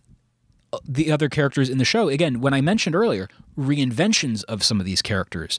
uh, 0.72 0.78
the 0.88 1.12
other 1.12 1.30
characters 1.30 1.68
in 1.68 1.80
the 1.80 1.86
show, 1.86 2.10
again, 2.10 2.42
when 2.42 2.54
I 2.54 2.62
mentioned 2.62 2.96
earlier, 2.96 3.28
reinventions 3.58 4.44
of 4.44 4.62
some 4.62 4.80
of 4.80 4.86
these 4.86 5.02
characters, 5.02 5.58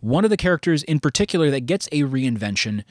one 0.00 0.24
of 0.24 0.30
the 0.30 0.36
characters 0.36 0.82
in 0.84 1.00
particular 1.00 1.50
that 1.50 1.60
gets 1.60 1.86
a 1.92 2.02
reinvention 2.02 2.84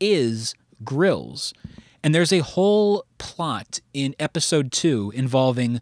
is 0.00 0.54
Grills. 0.82 1.54
And 2.02 2.14
there's 2.14 2.32
a 2.32 2.40
whole 2.40 3.04
plot 3.18 3.80
in 3.94 4.14
episode 4.18 4.72
two 4.72 5.12
involving 5.14 5.80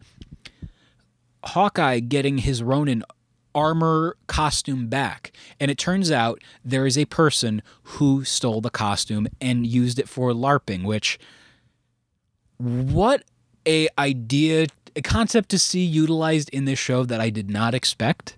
Hawkeye 1.45 1.99
getting 1.99 2.39
his 2.39 2.63
Ronin 2.63 3.03
armor 3.55 4.17
costume 4.29 4.87
back. 4.89 5.33
And 5.59 5.71
it 5.71 5.79
turns 5.79 6.11
out 6.11 6.41
there 6.65 6.87
is 6.87 6.97
a 6.97 7.05
person 7.07 7.63
who 7.83 8.25
stole 8.25 8.61
the 8.61 8.71
costume 8.71 9.27
and 9.41 9.67
used 9.67 9.99
it 9.99 10.09
for 10.09 10.31
LARPing, 10.31 10.85
which 10.85 11.19
what 12.59 13.25
a 13.67 13.89
idea 13.99 14.69
a 14.95 15.03
concept 15.03 15.49
to 15.51 15.59
see 15.59 15.85
utilized 15.85 16.51
in 16.51 16.65
this 16.65 16.79
show 16.79 17.05
that 17.05 17.21
I 17.21 17.31
did 17.31 17.51
not 17.51 17.75
expect. 17.75 18.35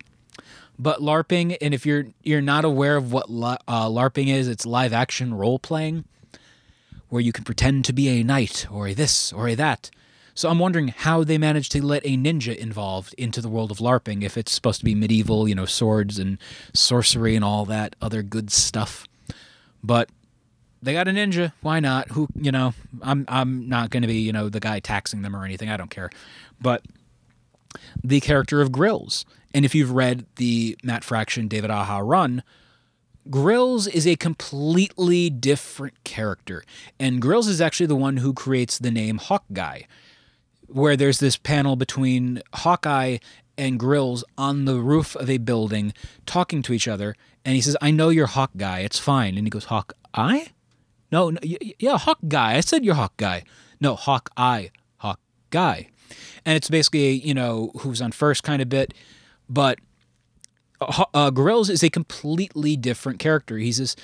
But 0.77 0.99
LARPing, 0.99 1.57
and 1.61 1.73
if 1.73 1.85
you're 1.85 2.07
you're 2.23 2.41
not 2.41 2.65
aware 2.65 2.97
of 2.97 3.11
what 3.11 3.25
uh, 3.25 3.87
LARPing 3.87 4.27
is, 4.27 4.47
it's 4.47 4.65
live 4.65 4.93
action 4.93 5.33
role 5.33 5.59
playing, 5.59 6.05
where 7.09 7.21
you 7.21 7.31
can 7.31 7.43
pretend 7.43 7.85
to 7.85 7.93
be 7.93 8.09
a 8.09 8.23
knight 8.23 8.67
or 8.69 8.87
a 8.87 8.93
this 8.93 9.31
or 9.31 9.47
a 9.47 9.55
that. 9.55 9.89
So 10.37 10.49
I'm 10.49 10.59
wondering 10.59 10.89
how 10.89 11.23
they 11.23 11.37
managed 11.37 11.71
to 11.71 11.85
let 11.85 12.05
a 12.05 12.17
ninja 12.17 12.53
involved 12.53 13.15
into 13.17 13.39
the 13.39 13.47
world 13.47 13.71
of 13.71 13.77
LARPing 13.77 14.21
if 14.21 14.37
it's 14.37 14.51
supposed 14.51 14.79
to 14.79 14.85
be 14.85 14.93
medieval, 14.93 15.47
you 15.47 15.55
know, 15.55 15.65
swords 15.65 16.19
and 16.19 16.37
sorcery 16.73 17.37
and 17.37 17.45
all 17.45 17.63
that 17.65 17.95
other 18.01 18.21
good 18.21 18.51
stuff. 18.51 19.07
But 19.81 20.09
they 20.83 20.91
got 20.91 21.07
a 21.07 21.11
ninja. 21.11 21.53
Why 21.61 21.79
not? 21.79 22.09
Who 22.09 22.27
you 22.35 22.51
know? 22.51 22.73
I'm 23.01 23.23
I'm 23.29 23.69
not 23.69 23.91
going 23.91 24.01
to 24.01 24.07
be 24.07 24.19
you 24.19 24.33
know 24.33 24.49
the 24.49 24.59
guy 24.59 24.79
taxing 24.79 25.21
them 25.21 25.35
or 25.35 25.45
anything. 25.45 25.69
I 25.69 25.77
don't 25.77 25.89
care. 25.89 26.09
But 26.59 26.83
the 28.03 28.19
character 28.19 28.61
of 28.61 28.71
Grills, 28.71 29.25
and 29.53 29.65
if 29.65 29.73
you've 29.75 29.91
read 29.91 30.25
the 30.35 30.77
Matt 30.83 31.03
Fraction 31.03 31.47
David 31.47 31.71
Aja 31.71 31.99
run, 32.03 32.43
Grills 33.29 33.87
is 33.87 34.05
a 34.05 34.15
completely 34.15 35.29
different 35.29 36.03
character, 36.03 36.63
and 36.99 37.21
Grills 37.21 37.47
is 37.47 37.61
actually 37.61 37.87
the 37.87 37.95
one 37.95 38.17
who 38.17 38.33
creates 38.33 38.77
the 38.77 38.91
name 38.91 39.17
Hawkeye, 39.17 39.83
where 40.67 40.95
there's 40.95 41.19
this 41.19 41.37
panel 41.37 41.75
between 41.75 42.41
Hawkeye 42.53 43.17
and 43.57 43.79
Grills 43.79 44.23
on 44.37 44.65
the 44.65 44.79
roof 44.79 45.15
of 45.15 45.29
a 45.29 45.37
building 45.37 45.93
talking 46.25 46.61
to 46.63 46.73
each 46.73 46.87
other, 46.87 47.15
and 47.43 47.55
he 47.55 47.61
says, 47.61 47.77
"I 47.81 47.91
know 47.91 48.09
you're 48.09 48.27
Hawkeye. 48.27 48.79
It's 48.79 48.99
fine." 48.99 49.37
And 49.37 49.47
he 49.47 49.49
goes, 49.49 49.65
"Hawkeye." 49.65 50.45
No, 51.11 51.29
no 51.29 51.39
yeah, 51.43 51.97
Hawk 51.97 52.19
guy. 52.27 52.55
I 52.55 52.59
said 52.59 52.83
you're 52.83 52.95
Hawk 52.95 53.15
guy. 53.17 53.43
No, 53.79 53.95
Hawk 53.95 54.29
Eye, 54.35 54.71
Hawk 54.97 55.19
guy. 55.49 55.89
And 56.45 56.55
it's 56.55 56.69
basically, 56.69 57.13
you 57.13 57.33
know, 57.33 57.71
who's 57.79 58.01
on 58.01 58.11
first 58.11 58.43
kind 58.43 58.61
of 58.61 58.69
bit. 58.69 58.93
But 59.49 59.79
uh, 60.81 61.05
uh 61.13 61.29
Grills 61.31 61.69
is 61.69 61.83
a 61.83 61.89
completely 61.89 62.75
different 62.75 63.19
character. 63.19 63.57
He's 63.57 63.77
this, 63.77 63.95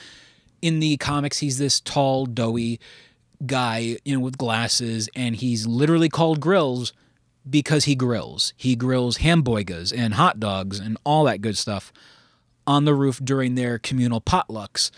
in 0.62 0.79
the 0.79 0.98
comics, 0.98 1.39
he's 1.39 1.58
this 1.58 1.79
tall, 1.79 2.25
doughy 2.25 2.79
guy, 3.46 3.98
you 4.05 4.15
know, 4.15 4.20
with 4.20 4.38
glasses. 4.38 5.10
And 5.15 5.36
he's 5.36 5.67
literally 5.67 6.10
called 6.10 6.39
Grills 6.39 6.93
because 7.50 7.86
he 7.86 7.96
grills. 7.96 8.53
He 8.55 8.75
grills 8.75 9.17
hamburgers 9.17 9.91
and 9.91 10.13
hot 10.13 10.39
dogs 10.39 10.79
and 10.79 10.98
all 11.03 11.24
that 11.25 11.41
good 11.41 11.58
stuff 11.58 11.91
on 12.67 12.86
the 12.86 12.93
roof 12.93 13.20
during 13.24 13.55
their 13.55 13.79
communal 13.79 14.22
potlucks 14.22 14.91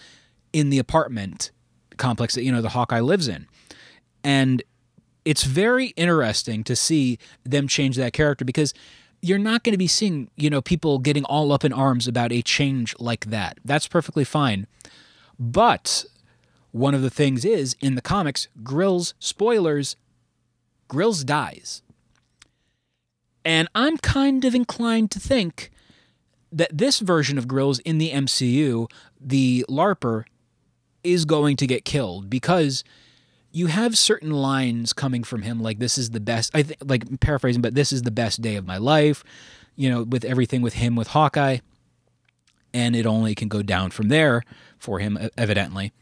in 0.51 0.69
the 0.69 0.79
apartment 0.79 1.51
complex 1.97 2.35
that 2.35 2.43
you 2.43 2.51
know 2.51 2.61
the 2.61 2.69
Hawkeye 2.69 2.99
lives 2.99 3.27
in, 3.27 3.47
and 4.23 4.63
it's 5.25 5.43
very 5.43 5.87
interesting 5.87 6.63
to 6.63 6.75
see 6.75 7.17
them 7.43 7.67
change 7.67 7.95
that 7.97 8.13
character 8.13 8.45
because 8.45 8.73
you're 9.21 9.39
not 9.39 9.63
going 9.63 9.73
to 9.73 9.77
be 9.77 9.87
seeing 9.87 10.29
you 10.35 10.49
know 10.49 10.61
people 10.61 10.99
getting 10.99 11.23
all 11.25 11.51
up 11.51 11.63
in 11.63 11.71
arms 11.71 12.07
about 12.07 12.31
a 12.31 12.41
change 12.41 12.95
like 12.99 13.25
that. 13.27 13.57
That's 13.63 13.87
perfectly 13.87 14.23
fine, 14.23 14.67
but 15.39 16.05
one 16.71 16.95
of 16.95 17.01
the 17.01 17.09
things 17.09 17.45
is 17.45 17.75
in 17.81 17.95
the 17.95 18.01
comics, 18.01 18.47
Grills 18.63 19.13
spoilers, 19.19 19.95
Grills 20.87 21.23
dies. 21.23 21.81
And 23.45 23.67
I'm 23.75 23.97
kind 23.97 24.43
of 24.43 24.55
inclined 24.55 25.11
to 25.11 25.19
think 25.19 25.69
that 26.51 26.75
this 26.75 26.99
version 26.99 27.37
of 27.37 27.47
Grills 27.47 27.79
in 27.79 27.97
the 27.97 28.11
MCU, 28.11 28.89
the 29.19 29.65
LARPer, 29.69 30.23
is 31.03 31.25
going 31.25 31.57
to 31.57 31.67
get 31.67 31.85
killed 31.85 32.29
because 32.29 32.83
you 33.53 33.67
have 33.67 33.97
certain 33.97 34.31
lines 34.31 34.91
coming 34.91 35.23
from 35.23 35.43
him 35.43 35.61
like 35.61 35.79
this 35.79 35.97
is 35.97 36.09
the 36.09 36.19
best 36.19 36.51
I 36.53 36.63
think 36.63 36.81
like 36.83 37.19
paraphrasing 37.21 37.61
but 37.61 37.75
this 37.75 37.93
is 37.93 38.01
the 38.01 38.11
best 38.11 38.41
day 38.41 38.55
of 38.55 38.65
my 38.65 38.77
life 38.77 39.23
you 39.75 39.89
know 39.89 40.03
with 40.03 40.25
everything 40.25 40.61
with 40.61 40.73
him 40.73 40.95
with 40.95 41.09
Hawkeye 41.09 41.59
and 42.73 42.95
it 42.95 43.05
only 43.05 43.35
can 43.35 43.47
go 43.47 43.61
down 43.61 43.91
from 43.91 44.09
there 44.09 44.41
for 44.79 44.97
him 44.97 45.29
evidently. 45.37 45.93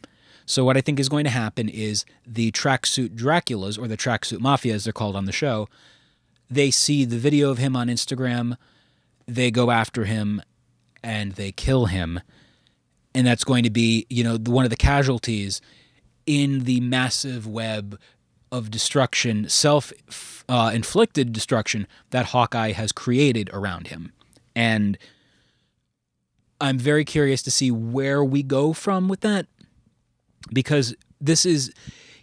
So 0.46 0.63
what 0.63 0.77
I 0.77 0.81
think 0.81 1.00
is 1.00 1.10
going 1.10 1.25
to 1.25 1.29
happen 1.29 1.67
is 1.67 2.05
the 2.25 2.51
tracksuit 2.51 3.10
Draculas 3.10 3.77
or 3.77 3.88
the 3.88 3.98
tracksuit 3.98 4.39
mafia 4.39 4.74
as 4.74 4.86
they're 4.86 4.93
called 4.93 5.15
on 5.15 5.25
the 5.25 5.31
show 5.31 5.67
they 6.50 6.70
see 6.72 7.05
the 7.05 7.17
video 7.17 7.50
of 7.50 7.58
him 7.58 7.75
on 7.75 7.88
Instagram 7.88 8.58
they 9.27 9.51
go 9.51 9.72
after 9.72 10.05
him 10.05 10.41
and 11.03 11.34
they 11.34 11.51
kill 11.51 11.86
him. 11.86 12.20
And 13.13 13.25
that's 13.25 13.43
going 13.43 13.63
to 13.63 13.70
be 13.70 14.05
you 14.10 14.24
know 14.24 14.38
one 14.38 14.63
of 14.63 14.70
the 14.70 14.77
casualties 14.77 15.62
in 16.31 16.59
the 16.63 16.79
massive 16.79 17.45
web 17.45 18.00
of 18.53 18.71
destruction, 18.71 19.50
self 19.50 19.91
uh, 20.47 20.71
inflicted 20.73 21.33
destruction 21.33 21.85
that 22.11 22.27
Hawkeye 22.27 22.71
has 22.71 22.93
created 22.93 23.50
around 23.51 23.88
him. 23.88 24.13
And 24.55 24.97
I'm 26.61 26.77
very 26.77 27.03
curious 27.03 27.43
to 27.43 27.51
see 27.51 27.69
where 27.69 28.23
we 28.23 28.43
go 28.43 28.71
from 28.71 29.09
with 29.09 29.19
that 29.21 29.47
because 30.53 30.95
this 31.19 31.45
is, 31.45 31.73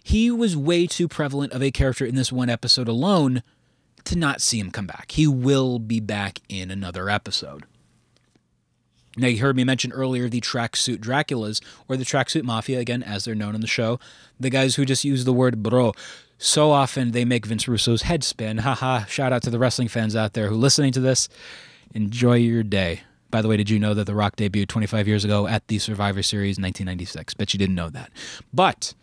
he 0.03 0.31
was 0.31 0.57
way 0.57 0.87
too 0.87 1.07
prevalent 1.07 1.53
of 1.53 1.61
a 1.61 1.69
character 1.69 2.03
in 2.03 2.15
this 2.15 2.31
one 2.31 2.49
episode 2.49 2.87
alone 2.87 3.43
to 4.05 4.17
not 4.17 4.41
see 4.41 4.57
him 4.59 4.71
come 4.71 4.87
back. 4.87 5.11
He 5.11 5.27
will 5.27 5.77
be 5.77 5.99
back 5.99 6.39
in 6.49 6.71
another 6.71 7.11
episode. 7.11 7.63
Now, 9.17 9.27
you 9.27 9.39
heard 9.39 9.55
me 9.55 9.63
mention 9.63 9.91
earlier 9.91 10.29
the 10.29 10.41
tracksuit 10.41 10.97
Draculas, 10.97 11.61
or 11.87 11.97
the 11.97 12.05
tracksuit 12.05 12.43
mafia, 12.43 12.79
again, 12.79 13.03
as 13.03 13.25
they're 13.25 13.35
known 13.35 13.55
in 13.55 13.61
the 13.61 13.67
show. 13.67 13.99
The 14.39 14.49
guys 14.49 14.75
who 14.75 14.85
just 14.85 15.03
use 15.03 15.25
the 15.25 15.33
word 15.33 15.63
bro. 15.63 15.93
So 16.37 16.71
often 16.71 17.11
they 17.11 17.25
make 17.25 17.45
Vince 17.45 17.67
Russo's 17.67 18.03
head 18.03 18.23
spin. 18.23 18.57
Haha, 18.59 19.05
shout 19.05 19.33
out 19.33 19.43
to 19.43 19.49
the 19.49 19.59
wrestling 19.59 19.87
fans 19.87 20.15
out 20.15 20.33
there 20.33 20.47
who 20.47 20.55
are 20.55 20.57
listening 20.57 20.93
to 20.93 21.01
this. 21.01 21.27
Enjoy 21.93 22.35
your 22.35 22.63
day. 22.63 23.01
By 23.31 23.41
the 23.41 23.47
way, 23.47 23.57
did 23.57 23.69
you 23.69 23.77
know 23.77 23.93
that 23.93 24.05
The 24.05 24.15
Rock 24.15 24.37
debuted 24.37 24.67
25 24.67 25.07
years 25.07 25.23
ago 25.23 25.47
at 25.47 25.67
the 25.67 25.79
Survivor 25.79 26.23
Series 26.23 26.57
1996? 26.57 27.33
Bet 27.35 27.53
you 27.53 27.59
didn't 27.59 27.75
know 27.75 27.89
that. 27.89 28.11
But 28.53 28.93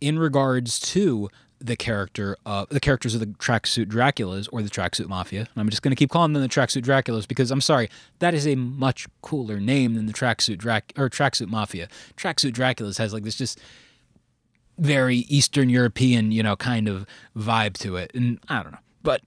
in 0.00 0.18
regards 0.18 0.78
to 0.78 1.28
the 1.60 1.76
character 1.76 2.36
of 2.46 2.68
the 2.68 2.80
characters 2.80 3.14
of 3.14 3.20
the 3.20 3.26
tracksuit 3.26 3.86
Draculas 3.86 4.48
or 4.52 4.62
the 4.62 4.70
tracksuit 4.70 5.08
Mafia, 5.08 5.40
and 5.40 5.48
I'm 5.56 5.68
just 5.68 5.82
going 5.82 5.90
to 5.90 5.96
keep 5.96 6.10
calling 6.10 6.32
them 6.32 6.42
the 6.42 6.48
tracksuit 6.48 6.82
Draculas 6.82 7.26
because 7.26 7.50
I'm 7.50 7.60
sorry, 7.60 7.88
that 8.20 8.34
is 8.34 8.46
a 8.46 8.54
much 8.54 9.06
cooler 9.22 9.58
name 9.58 9.94
than 9.94 10.06
the 10.06 10.12
tracksuit 10.12 10.58
Drac 10.58 10.92
or 10.96 11.08
tracksuit 11.08 11.48
Mafia. 11.48 11.88
Tracksuit 12.16 12.52
Draculas 12.52 12.98
has 12.98 13.12
like 13.12 13.24
this 13.24 13.36
just 13.36 13.60
very 14.78 15.18
Eastern 15.28 15.68
European, 15.68 16.30
you 16.30 16.42
know, 16.42 16.54
kind 16.54 16.88
of 16.88 17.06
vibe 17.36 17.76
to 17.78 17.96
it, 17.96 18.12
and 18.14 18.38
I 18.48 18.62
don't 18.62 18.72
know, 18.72 18.78
but 19.02 19.22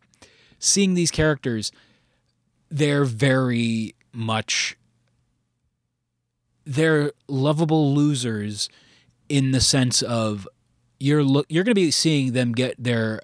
seeing 0.60 0.94
these 0.94 1.12
characters, 1.12 1.72
they're 2.70 3.06
very 3.06 3.96
much 4.14 4.78
they're 6.66 7.12
lovable 7.28 7.94
losers 7.94 8.70
in 9.28 9.52
the 9.52 9.62
sense 9.62 10.02
of 10.02 10.48
you're 11.02 11.24
look 11.24 11.46
you're 11.50 11.64
going 11.64 11.72
to 11.72 11.82
be 11.82 11.92
seeing 11.92 12.34
them 12.34 12.52
get 12.52 12.76
their 12.82 13.22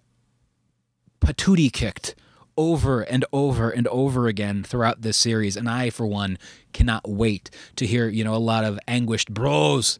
patootie 1.22 1.72
kicked 1.72 2.16
over 2.58 3.02
and 3.02 3.24
over 3.32 3.70
and 3.70 3.88
over 3.88 4.28
again 4.28 4.64
throughout 4.64 5.04
this 5.04 5.16
series 5.16 5.56
and 5.56 5.70
I 5.70 5.92
for 5.92 6.08
one 6.08 6.38
cannot 6.74 7.08
wait 7.08 7.52
to 7.76 7.86
hear 7.86 8.10
you 8.10 8.24
know 8.24 8.34
a 8.34 8.38
lot 8.38 8.64
of 8.64 8.80
anguished 8.88 9.34
bros 9.34 10.00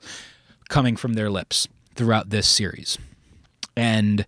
coming 0.70 0.96
from 0.96 1.14
their 1.14 1.30
lips 1.30 1.68
throughout 1.96 2.30
this 2.30 2.48
series. 2.48 2.98
And 3.76 4.26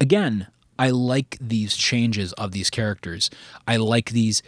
again 0.00 0.48
I 0.78 0.90
like 0.90 1.38
these 1.40 1.76
changes 1.76 2.32
of 2.34 2.50
these 2.52 2.68
characters. 2.68 3.30
I 3.66 3.76
like 3.76 4.10
these 4.10 4.42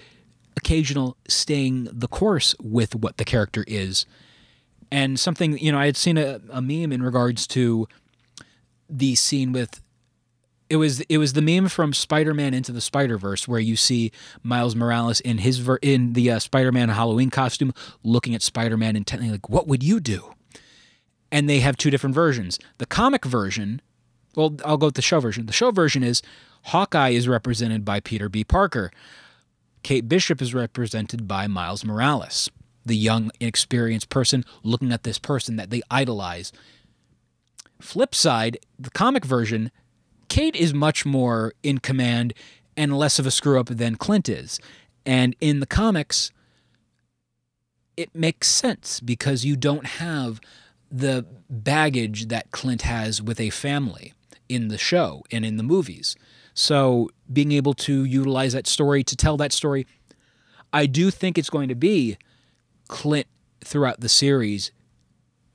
occasional 0.57 1.17
staying 1.29 1.89
the 1.93 2.09
course 2.09 2.55
with 2.61 2.95
what 2.95 3.17
the 3.17 3.25
character 3.25 3.65
is. 3.67 4.05
And 4.91 5.19
something 5.19 5.57
you 5.59 5.73
know 5.73 5.79
I 5.79 5.87
had 5.87 5.97
seen 5.97 6.19
a, 6.19 6.41
a 6.51 6.61
meme 6.61 6.93
in 6.93 7.03
regards 7.03 7.47
to 7.49 7.89
the 8.89 9.15
scene 9.15 9.53
with 9.53 9.81
it 10.69 10.77
was 10.77 11.01
it 11.03 11.19
was 11.19 11.33
the 11.33 11.43
meme 11.43 11.69
from 11.69 11.93
Spider-Man 11.93 12.53
into 12.53 12.73
the 12.73 12.81
Spider-Verse 12.81 13.47
where 13.47 13.61
you 13.61 13.77
see 13.77 14.11
Miles 14.43 14.75
Morales 14.75 15.21
in 15.21 15.39
his 15.39 15.59
ver- 15.59 15.79
in 15.83 16.15
the 16.15 16.31
uh, 16.31 16.39
Spider-Man 16.39 16.89
Halloween 16.89 17.31
costume 17.31 17.73
looking 18.03 18.35
at 18.35 18.43
Spider-Man 18.43 18.97
intently 18.97 19.31
like 19.31 19.49
what 19.49 19.69
would 19.69 19.83
you 19.83 20.01
do? 20.01 20.33
And 21.31 21.49
they 21.49 21.61
have 21.61 21.77
two 21.77 21.91
different 21.91 22.15
versions. 22.15 22.59
The 22.79 22.87
comic 22.87 23.25
version, 23.25 23.81
well 24.35 24.57
I'll 24.65 24.77
go 24.77 24.87
with 24.87 24.97
the 24.97 25.03
show 25.03 25.21
version. 25.21 25.47
The 25.47 25.53
show 25.53 25.71
version 25.71 26.03
is 26.03 26.23
Hawkeye 26.65 27.11
is 27.11 27.29
represented 27.29 27.85
by 27.85 28.01
Peter 28.01 28.29
B. 28.29 28.43
Parker. 28.43 28.91
Kate 29.85 30.09
Bishop 30.09 30.43
is 30.43 30.53
represented 30.53 31.29
by 31.29 31.47
Miles 31.47 31.85
Morales, 31.85 32.51
the 32.85 32.97
young 32.97 33.31
inexperienced 33.39 34.09
person 34.09 34.45
looking 34.65 34.91
at 34.91 35.05
this 35.05 35.19
person 35.21 35.55
that 35.57 35.71
they 35.71 35.81
idolize 35.93 36.53
Flip 37.81 38.15
side, 38.15 38.59
the 38.79 38.91
comic 38.91 39.25
version, 39.25 39.71
Kate 40.29 40.57
is 40.57 40.75
much 40.75 41.05
more 41.05 41.53
in 41.63 41.79
command 41.79 42.35
and 42.77 42.97
less 42.97 43.19
of 43.19 43.27
a 43.27 43.31
screw 43.31 43.59
up 43.59 43.69
than 43.69 43.97
Clint 43.97 44.29
is. 44.29 44.59
And 45.05 45.37
in 45.41 45.61
the 45.61 45.67
comics, 45.67 46.31
it 47.97 48.15
makes 48.15 48.49
sense 48.49 49.01
because 49.01 49.45
you 49.45 49.57
don't 49.57 49.87
have 49.87 50.41
the 50.91 51.27
baggage 51.49 52.29
that 52.29 52.51
Clint 52.51 52.83
has 52.83 53.23
with 53.23 53.41
a 53.41 53.51
family 53.51 54.13
in 54.49 54.69
the 54.69 54.79
show 54.79 55.23
and 55.31 55.45
in 55.45 55.57
the 55.57 55.63
movies. 55.63 56.17
So 56.55 57.11
being 57.33 57.53
able 57.53 57.75
to 57.75 58.05
utilize 58.05 58.53
that 58.53 58.67
story 58.67 59.03
to 59.05 59.17
tell 59.17 59.37
that 59.39 59.53
story, 59.53 59.87
I 60.73 60.87
do 60.87 61.11
think 61.11 61.39
it's 61.39 61.51
going 61.51 61.69
to 61.69 61.75
be 61.75 62.17
Clint 62.89 63.27
throughout 63.65 64.01
the 64.01 64.09
series 64.09 64.71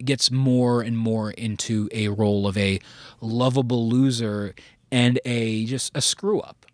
gets 0.06 0.32
more 0.32 0.82
and 0.82 0.98
more 0.98 1.32
into 1.32 1.90
a 1.92 2.10
role 2.10 2.48
of 2.48 2.58
a 2.58 2.80
lovable 3.20 3.90
loser 3.90 4.54
and 4.92 5.20
a 5.26 5.66
just 5.66 5.96
a 5.96 6.02
screw 6.02 6.40
up. 6.40 6.66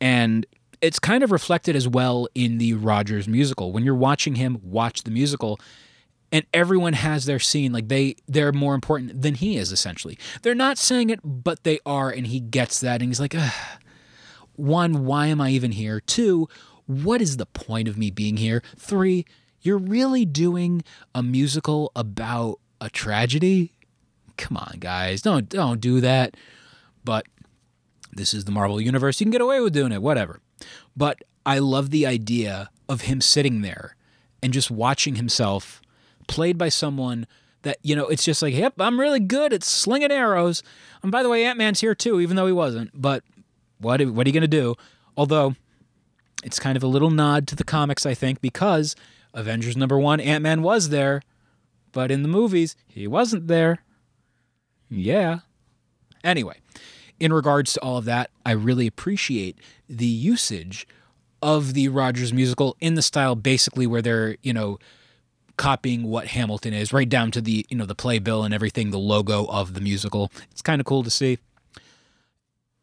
And 0.00 0.46
it's 0.80 0.98
kind 0.98 1.22
of 1.22 1.30
reflected 1.30 1.76
as 1.76 1.86
well 1.86 2.26
in 2.34 2.58
the 2.58 2.74
Rogers 2.74 3.28
musical. 3.28 3.72
When 3.72 3.84
you're 3.84 3.94
watching 3.94 4.36
him 4.36 4.58
watch 4.62 5.02
the 5.02 5.10
musical, 5.10 5.60
and 6.32 6.46
everyone 6.54 6.92
has 6.92 7.26
their 7.26 7.38
scene 7.40 7.72
like 7.72 7.88
they 7.88 8.14
they're 8.28 8.52
more 8.52 8.74
important 8.74 9.20
than 9.20 9.34
he 9.34 9.56
is 9.56 9.72
essentially. 9.72 10.18
They're 10.42 10.54
not 10.54 10.78
saying 10.78 11.10
it, 11.10 11.20
but 11.24 11.64
they 11.64 11.80
are, 11.84 12.10
and 12.10 12.26
he 12.26 12.40
gets 12.40 12.80
that, 12.80 13.02
and 13.02 13.10
he's 13.10 13.20
like, 13.20 13.34
Ugh. 13.34 13.52
one, 14.56 15.04
why 15.04 15.26
am 15.26 15.40
I 15.40 15.50
even 15.50 15.72
here? 15.72 16.00
Two, 16.00 16.48
what 16.86 17.20
is 17.20 17.36
the 17.36 17.46
point 17.46 17.88
of 17.88 17.98
me 17.98 18.10
being 18.10 18.36
here? 18.36 18.62
Three, 18.76 19.26
you're 19.62 19.78
really 19.78 20.24
doing 20.24 20.82
a 21.14 21.22
musical 21.22 21.92
about 21.94 22.60
a 22.80 22.90
tragedy? 22.90 23.72
Come 24.36 24.56
on, 24.56 24.76
guys. 24.78 25.22
Don't 25.22 25.48
don't 25.48 25.80
do 25.80 26.00
that. 26.00 26.36
But 27.04 27.26
this 28.12 28.34
is 28.34 28.44
the 28.44 28.52
Marvel 28.52 28.80
universe. 28.80 29.20
You 29.20 29.26
can 29.26 29.32
get 29.32 29.40
away 29.40 29.60
with 29.60 29.72
doing 29.72 29.92
it, 29.92 30.02
whatever. 30.02 30.40
But 30.96 31.22
I 31.46 31.58
love 31.58 31.90
the 31.90 32.06
idea 32.06 32.70
of 32.88 33.02
him 33.02 33.20
sitting 33.20 33.62
there 33.62 33.96
and 34.42 34.52
just 34.52 34.70
watching 34.70 35.16
himself 35.16 35.80
played 36.26 36.58
by 36.58 36.68
someone 36.68 37.26
that 37.62 37.78
you 37.82 37.94
know 37.94 38.06
it's 38.06 38.24
just 38.24 38.40
like 38.40 38.54
yep 38.54 38.72
i'm 38.78 38.98
really 38.98 39.20
good 39.20 39.52
at 39.52 39.62
slinging 39.62 40.10
arrows 40.10 40.62
and 41.02 41.12
by 41.12 41.22
the 41.22 41.28
way 41.28 41.44
ant-man's 41.44 41.80
here 41.80 41.94
too 41.94 42.20
even 42.20 42.36
though 42.36 42.46
he 42.46 42.52
wasn't 42.52 42.90
but 42.94 43.22
what, 43.78 44.00
what 44.08 44.26
are 44.26 44.28
you 44.28 44.32
going 44.32 44.40
to 44.42 44.48
do 44.48 44.74
although 45.16 45.54
it's 46.44 46.58
kind 46.58 46.76
of 46.76 46.82
a 46.82 46.86
little 46.86 47.10
nod 47.10 47.46
to 47.46 47.56
the 47.56 47.64
comics 47.64 48.06
i 48.06 48.14
think 48.14 48.40
because 48.40 48.94
Avengers 49.34 49.76
number 49.76 49.98
one, 49.98 50.20
Ant 50.20 50.42
Man 50.42 50.62
was 50.62 50.88
there, 50.88 51.22
but 51.92 52.10
in 52.10 52.22
the 52.22 52.28
movies, 52.28 52.76
he 52.86 53.06
wasn't 53.06 53.48
there. 53.48 53.78
Yeah. 54.88 55.40
Anyway, 56.24 56.58
in 57.18 57.32
regards 57.32 57.72
to 57.74 57.80
all 57.80 57.96
of 57.96 58.04
that, 58.06 58.30
I 58.44 58.52
really 58.52 58.86
appreciate 58.86 59.58
the 59.88 60.06
usage 60.06 60.86
of 61.42 61.74
the 61.74 61.88
Rogers 61.88 62.32
musical 62.32 62.76
in 62.80 62.94
the 62.94 63.02
style 63.02 63.34
basically 63.34 63.86
where 63.86 64.02
they're, 64.02 64.36
you 64.42 64.52
know, 64.52 64.78
copying 65.56 66.04
what 66.04 66.28
Hamilton 66.28 66.72
is, 66.72 66.92
right 66.92 67.08
down 67.08 67.30
to 67.30 67.40
the, 67.40 67.66
you 67.68 67.76
know, 67.76 67.86
the 67.86 67.94
playbill 67.94 68.44
and 68.44 68.54
everything, 68.54 68.90
the 68.90 68.98
logo 68.98 69.44
of 69.46 69.74
the 69.74 69.80
musical. 69.80 70.32
It's 70.50 70.62
kind 70.62 70.80
of 70.80 70.86
cool 70.86 71.02
to 71.02 71.10
see. 71.10 71.38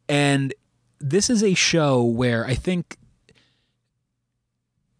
And 0.08 0.54
this 1.00 1.30
is 1.30 1.44
a 1.44 1.54
show 1.54 2.04
where 2.04 2.46
I 2.46 2.56
think 2.56 2.98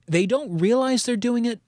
they 0.08 0.26
don't 0.26 0.58
realize 0.58 1.04
they're 1.04 1.16
doing 1.16 1.46
it, 1.46 1.60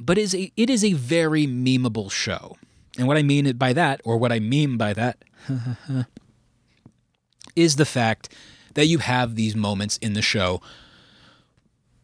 but 0.00 0.18
is 0.18 0.34
a, 0.34 0.52
it 0.56 0.70
is 0.70 0.84
a 0.84 0.92
very 0.94 1.46
memeable 1.46 2.10
show. 2.10 2.56
And 2.98 3.06
what 3.06 3.16
I 3.16 3.22
mean 3.22 3.50
by 3.56 3.72
that, 3.72 4.00
or 4.04 4.16
what 4.16 4.32
I 4.32 4.40
mean 4.40 4.76
by 4.76 4.92
that, 4.94 5.24
is 7.56 7.76
the 7.76 7.86
fact 7.86 8.34
that 8.74 8.86
you 8.86 8.98
have 8.98 9.34
these 9.34 9.54
moments 9.54 9.98
in 9.98 10.14
the 10.14 10.22
show 10.22 10.60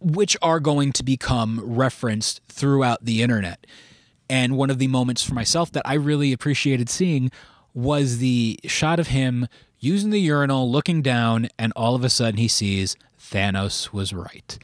which 0.01 0.37
are 0.43 0.61
going 0.61 0.93
to 0.93 1.03
become 1.03 1.61
referenced 1.65 2.41
throughout 2.49 3.05
the 3.05 3.23
internet. 3.23 3.67
And 4.31 4.57
one 4.57 4.71
of 4.71 4.79
the 4.79 4.87
moments 4.87 5.25
for 5.25 5.35
myself 5.35 5.73
that 5.73 5.83
I 5.85 5.95
really 5.95 6.33
appreciated 6.33 6.89
seeing 6.89 7.31
was 7.75 8.19
the 8.19 8.61
shot 8.65 9.01
of 9.01 9.09
him 9.09 9.49
using 9.81 10.11
the 10.11 10.21
urinal, 10.21 10.71
looking 10.71 11.03
down, 11.03 11.49
and 11.59 11.73
all 11.75 11.95
of 11.95 12.05
a 12.05 12.09
sudden 12.09 12.39
he 12.39 12.49
sees 12.49 12.97
Thanos 13.19 13.93
was 13.93 14.13
right. 14.13 14.59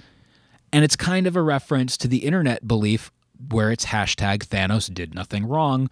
And 0.74 0.82
it's 0.82 0.96
kind 0.96 1.28
of 1.28 1.36
a 1.36 1.42
reference 1.42 1.96
to 1.98 2.08
the 2.08 2.24
internet 2.24 2.66
belief 2.66 3.12
where 3.48 3.70
it's 3.70 3.86
hashtag 3.86 4.38
Thanos 4.38 4.92
did 4.92 5.14
nothing 5.14 5.46
wrong, 5.46 5.88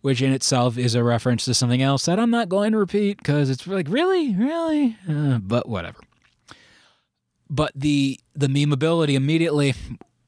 which 0.00 0.20
in 0.20 0.32
itself 0.32 0.76
is 0.76 0.96
a 0.96 1.04
reference 1.04 1.44
to 1.44 1.54
something 1.54 1.80
else 1.80 2.06
that 2.06 2.18
I'm 2.18 2.30
not 2.30 2.48
going 2.48 2.72
to 2.72 2.78
repeat 2.78 3.18
because 3.18 3.48
it's 3.48 3.68
like, 3.68 3.86
really? 3.88 4.34
Really? 4.34 4.96
Uh, 5.08 5.38
but 5.38 5.68
whatever. 5.68 6.00
But 7.48 7.70
the 7.76 8.18
the 8.34 8.48
memeability 8.48 9.14
immediately, 9.14 9.74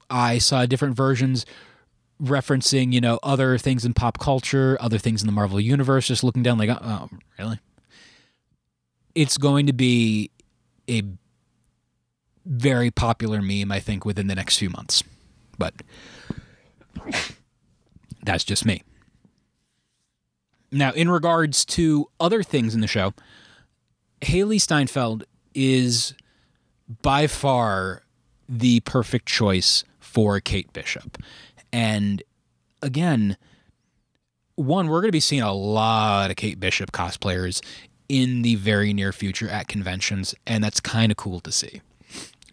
I 0.08 0.38
saw 0.38 0.64
different 0.64 0.94
versions 0.94 1.44
referencing, 2.22 2.92
you 2.92 3.00
know, 3.00 3.18
other 3.24 3.58
things 3.58 3.84
in 3.84 3.94
pop 3.94 4.20
culture, 4.20 4.78
other 4.80 4.98
things 4.98 5.22
in 5.22 5.26
the 5.26 5.32
Marvel 5.32 5.58
universe, 5.58 6.06
just 6.06 6.22
looking 6.22 6.44
down 6.44 6.56
like, 6.56 6.70
oh, 6.70 7.08
really? 7.36 7.58
It's 9.16 9.38
going 9.38 9.66
to 9.66 9.72
be 9.72 10.30
a 10.88 11.02
very 12.44 12.90
popular 12.90 13.40
meme, 13.40 13.70
I 13.70 13.80
think, 13.80 14.04
within 14.04 14.26
the 14.26 14.34
next 14.34 14.58
few 14.58 14.70
months. 14.70 15.02
But 15.58 15.74
that's 18.22 18.44
just 18.44 18.64
me. 18.64 18.82
Now, 20.70 20.92
in 20.92 21.10
regards 21.10 21.64
to 21.66 22.08
other 22.18 22.42
things 22.42 22.74
in 22.74 22.80
the 22.80 22.86
show, 22.86 23.12
Hailee 24.22 24.60
Steinfeld 24.60 25.24
is 25.54 26.14
by 27.02 27.26
far 27.26 28.02
the 28.48 28.80
perfect 28.80 29.26
choice 29.26 29.84
for 30.00 30.40
Kate 30.40 30.72
Bishop. 30.72 31.18
And 31.72 32.22
again, 32.80 33.36
one, 34.56 34.88
we're 34.88 35.00
going 35.00 35.08
to 35.08 35.12
be 35.12 35.20
seeing 35.20 35.42
a 35.42 35.52
lot 35.52 36.30
of 36.30 36.36
Kate 36.36 36.58
Bishop 36.58 36.92
cosplayers 36.92 37.62
in 38.08 38.42
the 38.42 38.56
very 38.56 38.92
near 38.92 39.12
future 39.12 39.48
at 39.48 39.68
conventions, 39.68 40.34
and 40.46 40.62
that's 40.62 40.80
kind 40.80 41.10
of 41.10 41.16
cool 41.16 41.40
to 41.40 41.52
see 41.52 41.80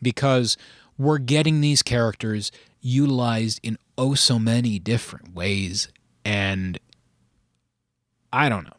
because 0.01 0.57
we're 0.97 1.17
getting 1.17 1.61
these 1.61 1.81
characters 1.81 2.51
utilized 2.81 3.59
in 3.63 3.77
oh 3.97 4.15
so 4.15 4.39
many 4.39 4.79
different 4.79 5.33
ways. 5.33 5.89
And 6.23 6.79
I 8.31 8.49
don't 8.49 8.65
know. 8.65 8.73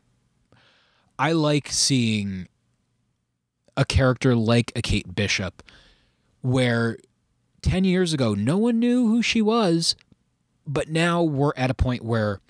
I 1.18 1.32
like 1.32 1.68
seeing 1.68 2.48
a 3.76 3.84
character 3.84 4.34
like 4.34 4.72
a 4.74 4.82
Kate 4.82 5.14
Bishop, 5.14 5.62
where 6.42 6.98
10 7.62 7.84
years 7.84 8.12
ago, 8.12 8.34
no 8.34 8.56
one 8.56 8.78
knew 8.78 9.08
who 9.08 9.22
she 9.22 9.42
was, 9.42 9.96
but 10.66 10.88
now 10.88 11.22
we're 11.22 11.52
at 11.56 11.70
a 11.70 11.74
point 11.74 12.04
where 12.04 12.40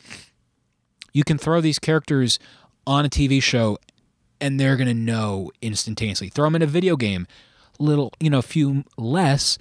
you 1.13 1.25
can 1.25 1.39
throw 1.39 1.61
these 1.61 1.79
characters 1.79 2.39
on 2.87 3.05
a 3.05 3.09
TV 3.09 3.43
show 3.43 3.79
and 4.41 4.59
they're 4.59 4.77
going 4.77 4.89
to 4.89 4.95
know 4.95 5.51
instantaneously. 5.61 6.29
Throw 6.29 6.47
them 6.47 6.57
in 6.57 6.63
a 6.63 6.67
video 6.67 6.97
game, 6.97 7.27
little, 7.81 8.13
you 8.21 8.31
know, 8.31 8.39
a 8.39 8.43
few 8.43 8.85
less, 8.97 9.59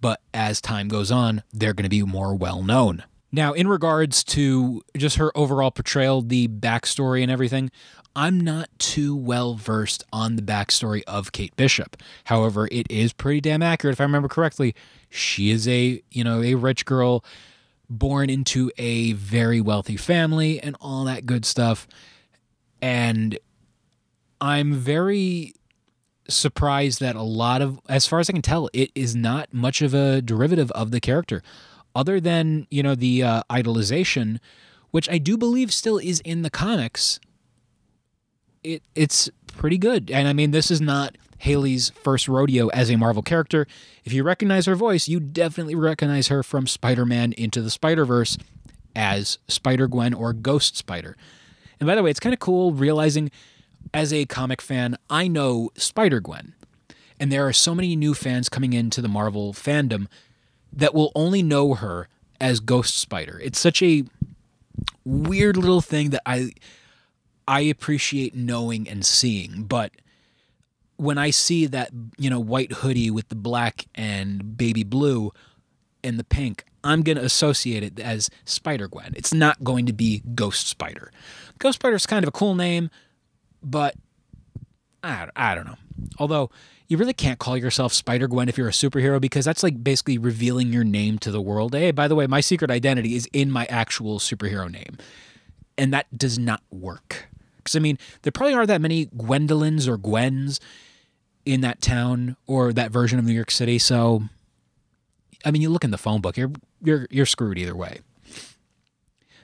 but 0.00 0.20
as 0.34 0.60
time 0.60 0.88
goes 0.88 1.10
on, 1.10 1.42
they're 1.52 1.72
going 1.72 1.84
to 1.84 1.88
be 1.88 2.02
more 2.02 2.34
well 2.34 2.62
known. 2.62 3.04
Now, 3.30 3.54
in 3.54 3.66
regards 3.66 4.22
to 4.24 4.82
just 4.96 5.16
her 5.16 5.36
overall 5.36 5.70
portrayal, 5.70 6.20
the 6.20 6.48
backstory 6.48 7.22
and 7.22 7.30
everything, 7.30 7.70
I'm 8.14 8.38
not 8.38 8.68
too 8.78 9.16
well 9.16 9.54
versed 9.54 10.04
on 10.12 10.36
the 10.36 10.42
backstory 10.42 11.02
of 11.06 11.32
Kate 11.32 11.56
Bishop. 11.56 11.96
However, 12.24 12.68
it 12.70 12.90
is 12.90 13.14
pretty 13.14 13.40
damn 13.40 13.62
accurate 13.62 13.94
if 13.94 14.00
I 14.00 14.04
remember 14.04 14.28
correctly. 14.28 14.74
She 15.08 15.50
is 15.50 15.66
a, 15.66 16.02
you 16.10 16.24
know, 16.24 16.42
a 16.42 16.56
rich 16.56 16.84
girl 16.84 17.24
born 17.88 18.28
into 18.28 18.70
a 18.76 19.12
very 19.12 19.60
wealthy 19.60 19.96
family 19.96 20.60
and 20.60 20.76
all 20.80 21.04
that 21.04 21.24
good 21.24 21.46
stuff. 21.46 21.86
And 22.82 23.38
I'm 24.40 24.74
very 24.74 25.54
surprised 26.28 27.00
that 27.00 27.16
a 27.16 27.22
lot 27.22 27.62
of 27.62 27.80
as 27.88 28.06
far 28.06 28.20
as 28.20 28.28
I 28.28 28.32
can 28.32 28.42
tell, 28.42 28.68
it 28.72 28.90
is 28.94 29.14
not 29.14 29.52
much 29.52 29.82
of 29.82 29.94
a 29.94 30.22
derivative 30.22 30.70
of 30.72 30.90
the 30.90 31.00
character 31.00 31.42
other 31.94 32.20
than 32.20 32.66
you 32.70 32.82
know 32.82 32.94
the 32.94 33.22
uh, 33.22 33.42
idolization, 33.50 34.38
which 34.90 35.08
I 35.10 35.18
do 35.18 35.36
believe 35.36 35.72
still 35.72 35.98
is 35.98 36.20
in 36.20 36.42
the 36.42 36.50
comics. 36.50 37.20
It 38.62 38.82
it's 38.94 39.30
pretty 39.56 39.78
good, 39.78 40.10
and 40.10 40.28
I 40.28 40.32
mean 40.32 40.50
this 40.50 40.70
is 40.70 40.80
not 40.80 41.16
Hailee's 41.38 41.90
first 41.90 42.28
rodeo 42.28 42.68
as 42.68 42.90
a 42.90 42.96
Marvel 42.96 43.22
character. 43.22 43.66
If 44.04 44.12
you 44.12 44.22
recognize 44.22 44.66
her 44.66 44.76
voice, 44.76 45.08
you 45.08 45.20
definitely 45.20 45.74
recognize 45.74 46.28
her 46.28 46.42
from 46.42 46.66
Spider-Man 46.66 47.32
into 47.32 47.60
the 47.60 47.70
Spider-Verse 47.70 48.38
as 48.94 49.38
Spider 49.48 49.88
Gwen 49.88 50.14
or 50.14 50.32
Ghost 50.32 50.76
Spider. 50.76 51.16
And 51.80 51.86
by 51.86 51.96
the 51.96 52.02
way, 52.02 52.10
it's 52.10 52.20
kind 52.20 52.32
of 52.32 52.38
cool 52.38 52.72
realizing 52.72 53.30
as 53.92 54.12
a 54.12 54.24
comic 54.26 54.60
fan, 54.60 54.96
I 55.10 55.28
know 55.28 55.70
Spider 55.76 56.20
Gwen. 56.20 56.54
And 57.20 57.30
there 57.30 57.46
are 57.46 57.52
so 57.52 57.74
many 57.74 57.94
new 57.94 58.14
fans 58.14 58.48
coming 58.48 58.72
into 58.72 59.00
the 59.00 59.08
Marvel 59.08 59.52
fandom 59.52 60.06
that 60.72 60.94
will 60.94 61.12
only 61.14 61.42
know 61.42 61.74
her 61.74 62.08
as 62.40 62.58
Ghost 62.60 62.96
Spider. 62.96 63.40
It's 63.42 63.58
such 63.58 63.82
a 63.82 64.04
weird 65.04 65.56
little 65.56 65.80
thing 65.80 66.10
that 66.10 66.22
I 66.26 66.52
I 67.46 67.60
appreciate 67.60 68.34
knowing 68.34 68.88
and 68.88 69.04
seeing, 69.04 69.64
but 69.64 69.92
when 70.96 71.18
I 71.18 71.30
see 71.30 71.66
that, 71.66 71.90
you 72.16 72.30
know, 72.30 72.38
white 72.38 72.72
hoodie 72.72 73.10
with 73.10 73.28
the 73.28 73.34
black 73.34 73.86
and 73.94 74.56
baby 74.56 74.84
blue 74.84 75.32
and 76.04 76.18
the 76.18 76.24
pink, 76.24 76.64
I'm 76.84 77.02
going 77.02 77.18
to 77.18 77.24
associate 77.24 77.82
it 77.82 77.98
as 77.98 78.30
Spider 78.44 78.88
Gwen. 78.88 79.12
It's 79.16 79.34
not 79.34 79.64
going 79.64 79.86
to 79.86 79.92
be 79.92 80.22
Ghost 80.34 80.68
Spider. 80.68 81.10
Ghost 81.58 81.76
Spider 81.76 81.96
is 81.96 82.06
kind 82.06 82.24
of 82.24 82.28
a 82.28 82.32
cool 82.32 82.54
name, 82.54 82.90
but 83.62 83.94
I, 85.02 85.28
I 85.34 85.54
don't 85.54 85.66
know. 85.66 85.76
Although 86.18 86.50
you 86.88 86.96
really 86.96 87.14
can't 87.14 87.38
call 87.38 87.56
yourself 87.56 87.92
Spider 87.92 88.28
Gwen 88.28 88.48
if 88.48 88.58
you're 88.58 88.68
a 88.68 88.72
superhero 88.72 89.20
because 89.20 89.44
that's 89.44 89.62
like 89.62 89.82
basically 89.82 90.18
revealing 90.18 90.72
your 90.72 90.84
name 90.84 91.18
to 91.20 91.30
the 91.30 91.40
world. 91.40 91.74
Hey, 91.74 91.90
by 91.90 92.06
the 92.06 92.14
way, 92.14 92.26
my 92.26 92.40
secret 92.40 92.70
identity 92.70 93.14
is 93.16 93.28
in 93.32 93.50
my 93.50 93.66
actual 93.66 94.18
superhero 94.18 94.70
name. 94.70 94.98
And 95.78 95.92
that 95.94 96.06
does 96.16 96.38
not 96.38 96.62
work. 96.70 97.28
Because, 97.56 97.76
I 97.76 97.78
mean, 97.78 97.98
there 98.22 98.32
probably 98.32 98.54
aren't 98.54 98.68
that 98.68 98.80
many 98.80 99.06
Gwendolyn's 99.06 99.88
or 99.88 99.96
Gwens 99.96 100.60
in 101.46 101.62
that 101.62 101.80
town 101.80 102.36
or 102.46 102.72
that 102.72 102.90
version 102.90 103.18
of 103.18 103.24
New 103.24 103.32
York 103.32 103.50
City. 103.50 103.78
So, 103.78 104.24
I 105.44 105.50
mean, 105.50 105.62
you 105.62 105.70
look 105.70 105.84
in 105.84 105.92
the 105.92 105.98
phone 105.98 106.20
book, 106.20 106.36
you're, 106.36 106.52
you're, 106.82 107.06
you're 107.10 107.26
screwed 107.26 107.58
either 107.58 107.74
way. 107.74 108.00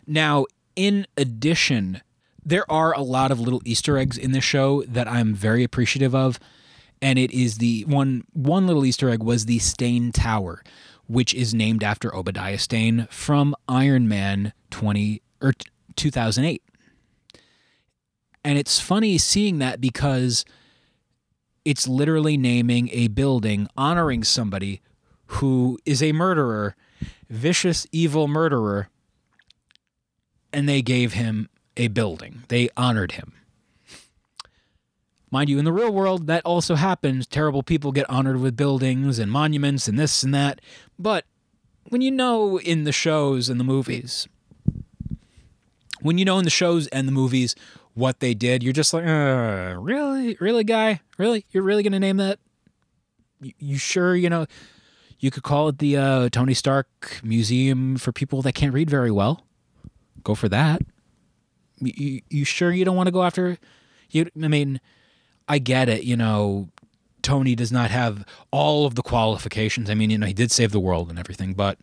Now, 0.07 0.47
in 0.77 1.07
addition, 1.17 2.03
there 2.49 2.71
are 2.71 2.93
a 2.95 3.03
lot 3.03 3.31
of 3.31 3.39
little 3.39 3.61
Easter 3.65 3.99
eggs 3.99 4.17
in 4.17 4.33
this 4.33 4.45
show 4.45 4.83
that 4.85 5.07
I'm 5.07 5.35
very 5.35 5.63
appreciative 5.63 6.15
of 6.15 6.41
and 7.01 7.19
it 7.19 7.31
is 7.31 7.59
the 7.59 7.85
one 7.85 8.25
one 8.33 8.67
little 8.67 8.85
Easter 8.85 9.09
egg 9.11 9.23
was 9.23 9.45
the 9.45 9.59
Stane 9.59 10.13
Tower, 10.13 10.63
which 11.07 11.35
is 11.35 11.55
named 11.55 11.85
after 11.85 12.15
Obadiah 12.15 12.59
Stane 12.59 13.07
from 13.11 13.55
Iron 13.69 14.09
Man 14.09 14.53
20 14.71 15.23
er, 15.43 15.49
or 15.49 15.53
2008. 15.97 16.63
And 18.45 18.59
it's 18.59 18.81
funny 18.81 19.19
seeing 19.19 19.59
that 19.59 19.81
because 19.81 20.45
it's 21.65 21.87
literally 21.87 22.37
naming 22.37 22.89
a 22.93 23.09
building 23.09 23.69
honoring 23.77 24.25
somebody 24.25 24.81
who 25.27 25.79
is 25.85 26.03
a 26.03 26.13
murderer, 26.13 26.75
vicious 27.29 27.87
evil 27.93 28.27
murderer, 28.27 28.89
and 30.53 30.69
they 30.69 30.81
gave 30.81 31.13
him 31.13 31.49
a 31.79 31.89
building. 31.89 32.43
They 32.49 32.69
honored 32.77 33.13
him. 33.13 33.33
Mind 35.31 35.51
you, 35.51 35.59
in 35.59 35.65
the 35.65 35.73
real 35.73 35.93
world, 35.93 36.27
that 36.27 36.45
also 36.45 36.75
happens. 36.75 37.27
Terrible 37.27 37.63
people 37.63 37.93
get 37.93 38.09
honored 38.09 38.41
with 38.41 38.57
buildings 38.57 39.19
and 39.19 39.31
monuments 39.31 39.87
and 39.87 39.99
this 39.99 40.23
and 40.23 40.35
that. 40.35 40.61
But 40.99 41.25
when 41.89 42.01
you 42.01 42.11
know 42.11 42.59
in 42.59 42.85
the 42.85 42.93
shows 42.93 43.49
and 43.49 43.61
the 43.61 43.65
movies, 43.65 44.27
when 46.01 46.17
you 46.17 46.25
know 46.25 46.39
in 46.39 46.45
the 46.45 46.51
shows 46.51 46.87
and 46.89 47.07
the 47.07 47.13
movies 47.13 47.55
what 47.95 48.21
they 48.21 48.33
did, 48.33 48.63
you're 48.63 48.73
just 48.73 48.95
like, 48.95 49.05
uh, 49.05 49.75
really, 49.79 50.37
really, 50.41 50.65
guy, 50.65 51.01
really, 51.19 51.45
you're 51.51 51.63
really 51.63 51.83
gonna 51.83 52.01
name 52.01 52.17
that? 52.19 52.39
You, 53.41 53.53
you 53.59 53.77
sure? 53.79 54.17
You 54.17 54.31
know, 54.31 54.47
you 55.19 55.31
could 55.31 55.43
call 55.43 55.69
it 55.69 55.79
the 55.79 55.97
uh, 55.97 56.29
Tony 56.31 56.55
Stark 56.55 57.21
Museum 57.23 57.97
for 57.97 58.13
people 58.13 58.41
that 58.43 58.55
can't 58.55 58.73
read 58.73 58.89
very 58.89 59.11
well. 59.11 59.45
Go 60.23 60.35
for 60.35 60.49
that. 60.49 60.83
You, 61.81 62.23
you 62.29 62.45
sure 62.45 62.73
you 62.73 62.85
don't 62.85 62.97
want 62.97 63.07
to 63.07 63.13
go 63.13 63.23
after? 63.23 63.59
You, 64.11 64.27
I 64.43 64.49
mean 64.49 64.81
I 65.49 65.59
get 65.59 65.89
it, 65.89 66.05
you 66.05 66.17
know, 66.17 66.69
Tony 67.23 67.55
does 67.55 67.73
not 67.73 67.91
have 67.91 68.25
all 68.51 68.87
of 68.87 68.95
the 68.95 69.03
qualifications. 69.03 69.91
I 69.91 69.95
mean, 69.95 70.11
you 70.11 70.19
know, 70.19 70.27
he 70.27 70.33
did 70.35 70.51
save 70.51 70.73
the 70.73 70.81
world 70.81 71.11
and 71.11 71.19
everything, 71.19 71.55
but 71.55 71.79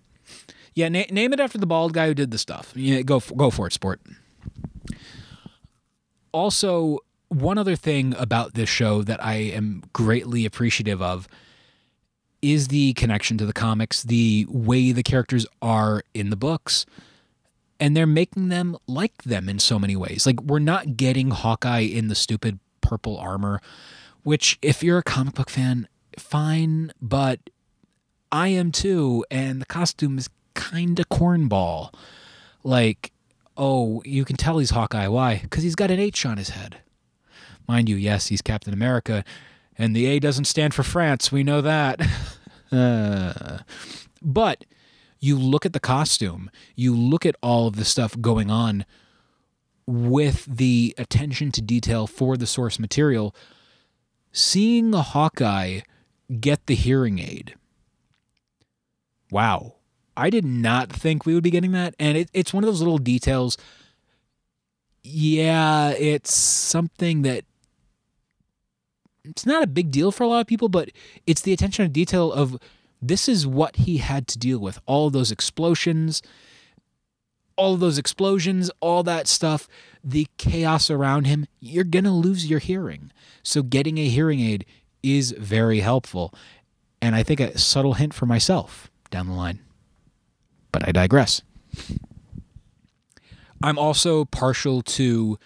yeah, 0.73 0.87
na- 0.89 1.03
name 1.11 1.33
it 1.33 1.39
after 1.39 1.57
the 1.57 1.65
bald 1.65 1.93
guy 1.93 2.07
who 2.07 2.13
did 2.13 2.31
the 2.31 2.37
stuff. 2.37 2.71
Yeah, 2.75 3.01
go 3.01 3.19
go 3.19 3.49
for 3.49 3.67
it, 3.67 3.73
sport. 3.73 4.01
Also, 6.31 6.99
one 7.29 7.57
other 7.57 7.75
thing 7.75 8.13
about 8.17 8.53
this 8.53 8.69
show 8.69 9.01
that 9.03 9.23
I 9.23 9.35
am 9.35 9.83
greatly 9.93 10.45
appreciative 10.45 11.01
of 11.01 11.27
is 12.41 12.67
the 12.67 12.93
connection 12.93 13.37
to 13.37 13.45
the 13.45 13.53
comics, 13.53 14.03
the 14.03 14.45
way 14.49 14.91
the 14.91 15.01
characters 15.03 15.47
are 15.61 16.03
in 16.13 16.29
the 16.29 16.35
books. 16.35 16.85
And 17.79 17.95
they're 17.95 18.07
making 18.07 18.49
them 18.49 18.77
like 18.87 19.23
them 19.23 19.49
in 19.49 19.59
so 19.59 19.77
many 19.77 19.95
ways. 19.95 20.25
Like, 20.25 20.41
we're 20.41 20.59
not 20.59 20.95
getting 20.95 21.31
Hawkeye 21.31 21.79
in 21.79 22.07
the 22.07 22.15
stupid 22.15 22.59
purple 22.81 23.17
armor, 23.17 23.59
which, 24.23 24.57
if 24.61 24.81
you're 24.81 24.99
a 24.99 25.03
comic 25.03 25.35
book 25.35 25.49
fan, 25.49 25.87
fine, 26.17 26.93
but 27.01 27.39
I 28.31 28.49
am 28.49 28.71
too, 28.71 29.25
and 29.29 29.61
the 29.61 29.65
costume 29.65 30.17
is 30.17 30.29
kind 30.53 30.99
of 30.99 31.09
cornball. 31.09 31.93
Like, 32.63 33.11
oh, 33.57 34.01
you 34.05 34.25
can 34.25 34.35
tell 34.37 34.57
he's 34.57 34.71
Hawkeye. 34.71 35.07
Why? 35.07 35.39
Because 35.41 35.63
he's 35.63 35.75
got 35.75 35.91
an 35.91 35.99
H 35.99 36.25
on 36.25 36.37
his 36.37 36.49
head. 36.49 36.77
Mind 37.67 37.89
you, 37.89 37.95
yes, 37.95 38.27
he's 38.27 38.41
Captain 38.41 38.73
America, 38.73 39.23
and 39.77 39.95
the 39.95 40.05
A 40.05 40.19
doesn't 40.19 40.45
stand 40.45 40.73
for 40.73 40.83
France. 40.83 41.31
We 41.31 41.43
know 41.43 41.61
that. 41.61 42.01
uh, 42.71 43.59
but 44.21 44.65
you 45.19 45.37
look 45.37 45.65
at 45.65 45.73
the 45.73 45.79
costume, 45.79 46.49
you 46.75 46.95
look 46.95 47.25
at 47.25 47.35
all 47.41 47.67
of 47.67 47.75
the 47.75 47.85
stuff 47.85 48.19
going 48.19 48.49
on 48.49 48.85
with 49.87 50.45
the 50.45 50.95
attention 50.97 51.51
to 51.51 51.61
detail 51.61 52.07
for 52.07 52.37
the 52.37 52.47
source 52.47 52.79
material, 52.79 53.35
seeing 54.31 54.93
a 54.93 55.01
Hawkeye 55.01 55.81
get 56.39 56.65
the 56.65 56.75
hearing 56.75 57.19
aid. 57.19 57.55
Wow. 59.31 59.75
I 60.17 60.29
did 60.29 60.45
not 60.45 60.91
think 60.91 61.25
we 61.25 61.33
would 61.33 61.43
be 61.43 61.51
getting 61.51 61.73
that. 61.73 61.95
And 61.99 62.17
it, 62.17 62.29
it's 62.33 62.53
one 62.53 62.63
of 62.63 62.67
those 62.67 62.79
little 62.81 62.97
details. 62.97 63.57
Yeah, 65.03 65.89
it's 65.91 66.33
something 66.33 67.21
that 67.23 67.43
it's 69.23 69.45
not 69.45 69.63
a 69.63 69.67
big 69.67 69.91
deal 69.91 70.11
for 70.11 70.23
a 70.23 70.27
lot 70.27 70.41
of 70.41 70.47
people, 70.47 70.69
but 70.69 70.89
it's 71.27 71.41
the 71.41 71.53
attention 71.53 71.85
to 71.85 71.89
detail 71.89 72.31
of 72.31 72.57
this 73.01 73.27
is 73.29 73.45
what 73.45 73.75
he 73.77 73.97
had 73.97 74.27
to 74.27 74.37
deal 74.39 74.59
with 74.59 74.79
all 74.85 75.09
those 75.09 75.31
explosions 75.31 76.21
all 77.57 77.77
those 77.77 77.97
explosions, 77.97 78.69
all 78.79 79.03
that 79.03 79.27
stuff, 79.27 79.67
the 80.03 80.27
chaos 80.37 80.89
around 80.89 81.25
him, 81.25 81.45
you're 81.59 81.83
going 81.83 82.03
to 82.05 82.11
lose 82.11 82.49
your 82.49 82.59
hearing. 82.59 83.11
So 83.43 83.63
getting 83.63 83.97
a 83.97 84.07
hearing 84.07 84.39
aid 84.39 84.65
is 85.03 85.31
very 85.31 85.79
helpful. 85.79 86.33
and 87.01 87.15
I 87.15 87.21
think 87.21 87.39
a 87.39 87.57
subtle 87.57 87.93
hint 87.93 88.13
for 88.13 88.25
myself 88.25 88.89
down 89.11 89.27
the 89.27 89.33
line. 89.33 89.59
But 90.71 90.87
I 90.87 90.91
digress. 90.91 91.43
I'm 93.61 93.77
also 93.77 94.25
partial 94.25 94.81
to 94.81 95.37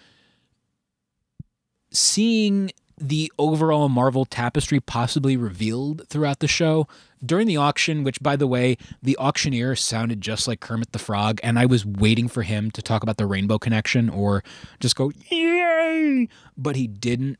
seeing 1.92 2.70
the 2.96 3.30
overall 3.38 3.88
Marvel 3.88 4.24
tapestry 4.24 4.80
possibly 4.80 5.36
revealed 5.36 6.08
throughout 6.08 6.38
the 6.38 6.48
show 6.48 6.86
during 7.24 7.46
the 7.46 7.56
auction, 7.56 8.02
which, 8.02 8.20
by 8.22 8.36
the 8.36 8.46
way, 8.46 8.76
the 9.02 9.16
auctioneer 9.18 9.76
sounded 9.76 10.20
just 10.20 10.48
like 10.48 10.60
Kermit 10.60 10.92
the 10.92 10.98
Frog, 10.98 11.40
and 11.42 11.58
I 11.58 11.66
was 11.66 11.84
waiting 11.84 12.28
for 12.28 12.42
him 12.42 12.70
to 12.72 12.82
talk 12.82 13.02
about 13.02 13.16
the 13.16 13.26
Rainbow 13.26 13.58
Connection 13.58 14.08
or 14.08 14.42
just 14.78 14.96
go, 14.96 15.12
yay! 15.30 16.28
But 16.56 16.76
he 16.76 16.86
didn't. 16.86 17.38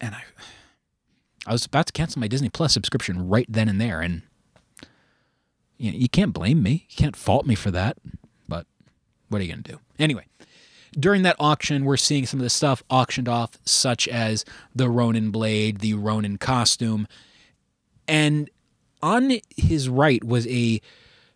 And 0.00 0.14
I. 0.14 0.22
I 1.46 1.52
was 1.52 1.64
about 1.64 1.86
to 1.86 1.92
cancel 1.94 2.20
my 2.20 2.28
Disney 2.28 2.50
Plus 2.50 2.74
subscription 2.74 3.26
right 3.26 3.46
then 3.48 3.70
and 3.70 3.80
there, 3.80 4.02
and 4.02 4.20
you, 5.78 5.90
know, 5.90 5.96
you 5.96 6.08
can't 6.08 6.34
blame 6.34 6.62
me. 6.62 6.86
You 6.90 6.96
can't 6.96 7.16
fault 7.16 7.46
me 7.46 7.54
for 7.54 7.70
that. 7.70 7.96
But 8.46 8.66
what 9.28 9.40
are 9.40 9.44
you 9.44 9.52
going 9.52 9.62
to 9.62 9.72
do? 9.72 9.80
Anyway, 9.98 10.26
during 10.92 11.22
that 11.22 11.36
auction, 11.38 11.86
we're 11.86 11.96
seeing 11.96 12.26
some 12.26 12.38
of 12.38 12.44
the 12.44 12.50
stuff 12.50 12.82
auctioned 12.90 13.30
off, 13.30 13.52
such 13.64 14.06
as 14.08 14.44
the 14.74 14.90
Ronin 14.90 15.30
blade, 15.30 15.78
the 15.78 15.94
Ronin 15.94 16.36
costume, 16.36 17.08
and 18.06 18.50
on 19.02 19.38
his 19.56 19.88
right 19.88 20.22
was 20.22 20.46
a 20.48 20.80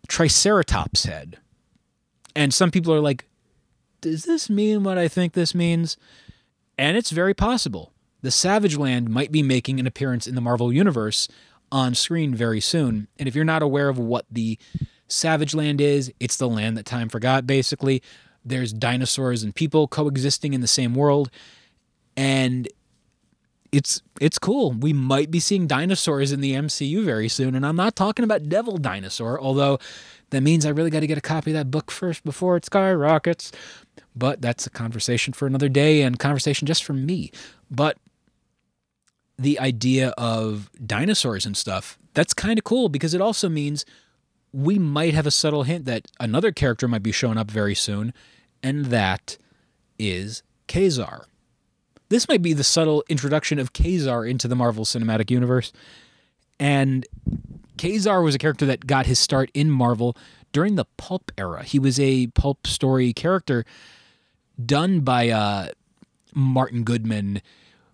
Triceratops 0.07 1.05
head. 1.05 1.37
And 2.35 2.53
some 2.53 2.71
people 2.71 2.93
are 2.93 2.99
like, 2.99 3.25
does 4.01 4.25
this 4.25 4.49
mean 4.49 4.83
what 4.83 4.97
I 4.97 5.07
think 5.07 5.33
this 5.33 5.55
means? 5.55 5.97
And 6.77 6.97
it's 6.97 7.11
very 7.11 7.33
possible 7.33 7.93
the 8.21 8.31
Savage 8.31 8.77
Land 8.77 9.09
might 9.09 9.31
be 9.31 9.43
making 9.43 9.79
an 9.79 9.85
appearance 9.85 10.27
in 10.27 10.33
the 10.33 10.41
Marvel 10.41 10.71
Universe 10.73 11.27
on 11.71 11.93
screen 11.93 12.33
very 12.33 12.61
soon. 12.61 13.07
And 13.19 13.27
if 13.27 13.35
you're 13.35 13.43
not 13.43 13.61
aware 13.61 13.89
of 13.89 13.99
what 13.99 14.25
the 14.31 14.57
Savage 15.07 15.53
Land 15.53 15.81
is, 15.81 16.11
it's 16.19 16.37
the 16.37 16.47
land 16.47 16.77
that 16.77 16.85
time 16.85 17.09
forgot, 17.09 17.45
basically. 17.45 18.01
There's 18.45 18.71
dinosaurs 18.73 19.43
and 19.43 19.53
people 19.53 19.87
coexisting 19.87 20.53
in 20.53 20.61
the 20.61 20.67
same 20.67 20.95
world. 20.95 21.29
And 22.15 22.67
it's 23.73 24.01
it's 24.21 24.37
cool. 24.37 24.71
We 24.71 24.93
might 24.93 25.31
be 25.31 25.39
seeing 25.39 25.65
dinosaurs 25.65 26.31
in 26.31 26.39
the 26.39 26.53
MCU 26.53 27.03
very 27.03 27.27
soon, 27.27 27.55
and 27.55 27.65
I'm 27.65 27.75
not 27.75 27.95
talking 27.95 28.23
about 28.23 28.47
Devil 28.47 28.77
Dinosaur, 28.77 29.41
although 29.41 29.79
that 30.29 30.41
means 30.41 30.65
I 30.65 30.69
really 30.69 30.91
got 30.91 30.99
to 30.99 31.07
get 31.07 31.17
a 31.17 31.21
copy 31.21 31.51
of 31.51 31.55
that 31.55 31.71
book 31.71 31.89
first 31.89 32.23
before 32.23 32.55
it 32.55 32.65
skyrockets. 32.65 33.51
But 34.15 34.41
that's 34.41 34.67
a 34.67 34.69
conversation 34.69 35.33
for 35.33 35.47
another 35.47 35.69
day 35.69 36.03
and 36.03 36.19
conversation 36.19 36.67
just 36.67 36.83
for 36.83 36.93
me. 36.93 37.31
But 37.69 37.97
the 39.39 39.59
idea 39.59 40.09
of 40.19 40.69
dinosaurs 40.85 41.45
and 41.45 41.57
stuff, 41.57 41.97
that's 42.13 42.35
kind 42.35 42.59
of 42.59 42.63
cool 42.63 42.89
because 42.89 43.15
it 43.15 43.21
also 43.21 43.49
means 43.49 43.85
we 44.51 44.77
might 44.77 45.15
have 45.15 45.25
a 45.25 45.31
subtle 45.31 45.63
hint 45.63 45.85
that 45.85 46.11
another 46.19 46.51
character 46.51 46.87
might 46.87 47.01
be 47.01 47.11
showing 47.11 47.39
up 47.39 47.49
very 47.49 47.73
soon, 47.73 48.13
and 48.61 48.85
that 48.85 49.39
is 49.97 50.43
Ka-Zar. 50.67 51.25
This 52.13 52.29
might 52.29 52.43
be 52.43 52.53
the 52.53 52.63
subtle 52.63 53.03
introduction 53.09 53.57
of 53.57 53.73
Ka-Zar 53.73 54.23
into 54.23 54.47
the 54.47 54.55
Marvel 54.55 54.85
Cinematic 54.85 55.31
Universe. 55.31 55.73
And 56.59 57.07
Ka-Zar 57.79 58.21
was 58.21 58.35
a 58.35 58.37
character 58.37 58.67
that 58.67 58.85
got 58.85 59.07
his 59.07 59.17
start 59.17 59.49
in 59.55 59.71
Marvel 59.71 60.15
during 60.51 60.75
the 60.75 60.85
pulp 60.95 61.31
era. 61.39 61.63
He 61.63 61.79
was 61.79 61.99
a 61.99 62.27
pulp 62.27 62.67
story 62.67 63.13
character 63.13 63.65
done 64.63 64.99
by 64.99 65.29
uh, 65.29 65.69
Martin 66.35 66.83
Goodman 66.83 67.41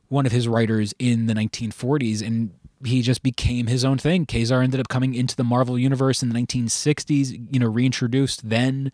one 0.10 0.26
of 0.26 0.34
his 0.34 0.50
writers 0.50 0.94
in 1.00 1.28
the 1.28 1.34
1940s, 1.34 2.22
and 2.22 2.52
he 2.84 3.02
just 3.02 3.24
became 3.24 3.68
his 3.68 3.86
own 3.86 3.98
thing. 3.98 4.26
Ka-Zar 4.26 4.62
ended 4.62 4.82
up 4.82 4.90
coming 4.90 5.14
into 5.14 5.38
the 5.38 5.46
Marvel 5.46 5.80
universe 5.80 6.22
in 6.22 6.28
the 6.28 6.36
1960s, 6.36 7.54
you 7.54 7.58
know, 7.58 7.68
reintroduced 7.68 8.50
then 8.50 8.92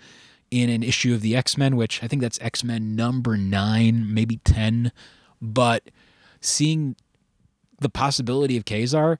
in 0.52 0.70
an 0.70 0.84
issue 0.84 1.16
of 1.16 1.22
the 1.22 1.36
X 1.36 1.58
Men, 1.58 1.76
which 1.76 2.04
I 2.04 2.08
think 2.08 2.22
that's 2.22 2.40
X 2.42 2.64
Men 2.64 2.96
number 2.96 3.38
nine, 3.38 4.14
maybe 4.14 4.38
10. 4.38 4.92
But 5.42 5.84
seeing 6.42 6.96
the 7.80 7.90
possibility 7.90 8.58
of 8.58 8.66
Ka-Zar, 8.66 9.20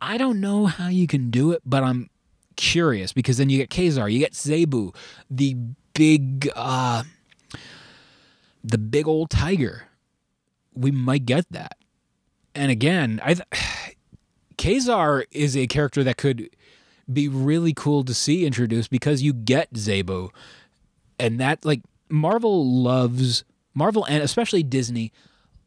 I 0.00 0.18
don't 0.18 0.40
know 0.40 0.66
how 0.66 0.88
you 0.88 1.06
can 1.06 1.30
do 1.30 1.52
it, 1.52 1.62
but 1.64 1.82
I'm 1.82 2.10
curious 2.56 3.12
because 3.12 3.38
then 3.38 3.50
you 3.50 3.58
get 3.58 3.70
Ka-Zar, 3.70 4.08
you 4.08 4.18
get 4.18 4.32
Zabu, 4.32 4.94
the 5.30 5.56
big, 5.94 6.50
uh, 6.54 7.02
the 8.62 8.78
big 8.78 9.06
old 9.06 9.30
tiger 9.30 9.84
we 10.76 10.90
might 10.90 11.26
get 11.26 11.50
that. 11.50 11.78
And 12.54 12.70
again, 12.70 13.20
I 13.24 13.34
Ka-Zar 14.58 15.26
is 15.32 15.56
a 15.56 15.66
character 15.66 16.04
that 16.04 16.16
could 16.16 16.50
be 17.12 17.28
really 17.28 17.72
cool 17.72 18.04
to 18.04 18.14
see 18.14 18.46
introduced 18.46 18.90
because 18.90 19.22
you 19.22 19.32
get 19.32 19.72
Zabu. 19.74 20.30
And 21.18 21.40
that 21.40 21.64
like 21.64 21.82
Marvel 22.08 22.64
loves 22.64 23.44
Marvel 23.76 24.04
and 24.06 24.22
especially 24.22 24.62
Disney 24.62 25.12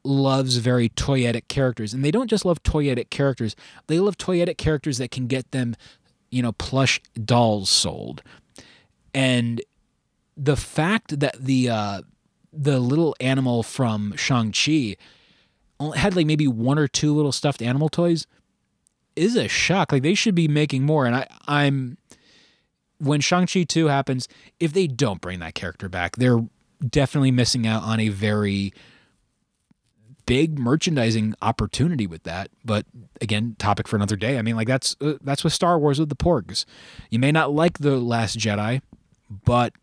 loves 0.03 0.57
very 0.57 0.89
toyetic 0.89 1.47
characters. 1.47 1.93
And 1.93 2.03
they 2.03 2.11
don't 2.11 2.29
just 2.29 2.43
love 2.43 2.63
toyetic 2.63 3.09
characters. 3.09 3.55
They 3.87 3.99
love 3.99 4.17
toyetic 4.17 4.57
characters 4.57 4.97
that 4.97 5.11
can 5.11 5.27
get 5.27 5.51
them, 5.51 5.75
you 6.31 6.41
know, 6.41 6.51
plush 6.53 6.99
dolls 7.23 7.69
sold. 7.69 8.23
And 9.13 9.61
the 10.35 10.55
fact 10.55 11.19
that 11.19 11.35
the 11.39 11.69
uh 11.69 12.01
the 12.51 12.79
little 12.79 13.15
animal 13.19 13.61
from 13.61 14.15
Shang-Chi 14.15 14.95
had 15.95 16.15
like 16.15 16.25
maybe 16.25 16.47
one 16.47 16.79
or 16.79 16.87
two 16.87 17.13
little 17.13 17.31
stuffed 17.31 17.61
animal 17.61 17.89
toys 17.89 18.25
is 19.15 19.35
a 19.35 19.47
shock. 19.47 19.91
Like 19.91 20.01
they 20.01 20.15
should 20.15 20.33
be 20.33 20.47
making 20.47 20.83
more. 20.83 21.05
And 21.05 21.15
I, 21.15 21.27
I'm 21.47 21.97
when 22.97 23.21
Shang-Chi 23.21 23.63
2 23.63 23.85
happens, 23.85 24.27
if 24.59 24.73
they 24.73 24.87
don't 24.87 25.21
bring 25.21 25.39
that 25.39 25.53
character 25.53 25.87
back, 25.89 26.15
they're 26.15 26.43
definitely 26.87 27.31
missing 27.31 27.67
out 27.67 27.83
on 27.83 27.99
a 27.99 28.09
very 28.09 28.73
big 30.25 30.59
merchandising 30.59 31.33
opportunity 31.41 32.05
with 32.05 32.21
that. 32.23 32.51
But 32.63 32.85
again, 33.19 33.55
topic 33.57 33.87
for 33.87 33.95
another 33.95 34.15
day. 34.15 34.37
I 34.37 34.43
mean, 34.43 34.55
like 34.55 34.67
that's 34.67 34.95
uh, 35.01 35.13
that's 35.21 35.43
with 35.43 35.53
Star 35.53 35.79
Wars 35.79 35.99
with 35.99 36.09
the 36.09 36.15
Porgs. 36.15 36.65
You 37.09 37.17
may 37.17 37.31
not 37.31 37.51
like 37.51 37.79
the 37.79 37.97
Last 37.97 38.37
Jedi, 38.37 38.81
but 39.29 39.73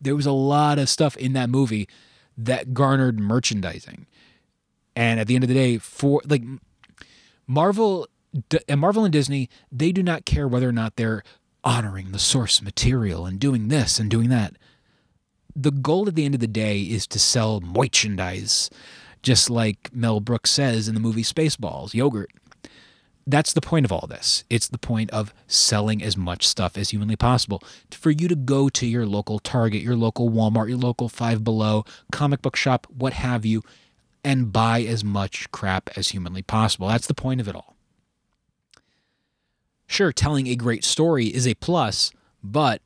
there 0.00 0.16
was 0.16 0.26
a 0.26 0.32
lot 0.32 0.78
of 0.78 0.88
stuff 0.88 1.16
in 1.16 1.34
that 1.34 1.50
movie 1.50 1.88
that 2.36 2.72
garnered 2.72 3.20
merchandising. 3.20 4.06
And 4.96 5.20
at 5.20 5.26
the 5.26 5.34
end 5.34 5.44
of 5.44 5.48
the 5.48 5.54
day, 5.54 5.78
for 5.78 6.22
like 6.26 6.42
Marvel 7.46 8.08
and 8.68 8.80
Marvel 8.80 9.04
and 9.04 9.12
Disney, 9.12 9.48
they 9.70 9.92
do 9.92 10.02
not 10.02 10.24
care 10.24 10.48
whether 10.48 10.68
or 10.68 10.72
not 10.72 10.96
they're 10.96 11.22
honoring 11.64 12.12
the 12.12 12.18
source 12.18 12.62
material 12.62 13.26
and 13.26 13.38
doing 13.38 13.68
this 13.68 13.98
and 13.98 14.10
doing 14.10 14.28
that. 14.30 14.56
The 15.54 15.70
goal 15.70 16.08
at 16.08 16.14
the 16.14 16.24
end 16.24 16.34
of 16.34 16.40
the 16.40 16.46
day 16.46 16.80
is 16.80 17.06
to 17.08 17.18
sell 17.18 17.60
merchandise, 17.60 18.70
just 19.22 19.50
like 19.50 19.90
Mel 19.92 20.20
Brooks 20.20 20.50
says 20.50 20.88
in 20.88 20.94
the 20.94 21.00
movie 21.00 21.22
Spaceballs, 21.22 21.94
yogurt 21.94 22.30
that's 23.26 23.52
the 23.52 23.60
point 23.60 23.84
of 23.84 23.92
all 23.92 24.06
this. 24.06 24.44
It's 24.50 24.68
the 24.68 24.78
point 24.78 25.10
of 25.10 25.32
selling 25.46 26.02
as 26.02 26.16
much 26.16 26.46
stuff 26.46 26.76
as 26.76 26.90
humanly 26.90 27.16
possible. 27.16 27.62
For 27.90 28.10
you 28.10 28.28
to 28.28 28.34
go 28.34 28.68
to 28.70 28.86
your 28.86 29.06
local 29.06 29.38
Target, 29.38 29.82
your 29.82 29.96
local 29.96 30.30
Walmart, 30.30 30.68
your 30.68 30.78
local 30.78 31.08
Five 31.08 31.44
Below, 31.44 31.84
comic 32.10 32.42
book 32.42 32.56
shop, 32.56 32.86
what 32.96 33.12
have 33.14 33.44
you, 33.44 33.62
and 34.24 34.52
buy 34.52 34.82
as 34.82 35.04
much 35.04 35.50
crap 35.50 35.90
as 35.96 36.08
humanly 36.08 36.42
possible. 36.42 36.88
That's 36.88 37.06
the 37.06 37.14
point 37.14 37.40
of 37.40 37.48
it 37.48 37.54
all. 37.54 37.76
Sure, 39.86 40.12
telling 40.12 40.46
a 40.46 40.56
great 40.56 40.84
story 40.84 41.26
is 41.26 41.46
a 41.46 41.54
plus, 41.54 42.12
but 42.42 42.80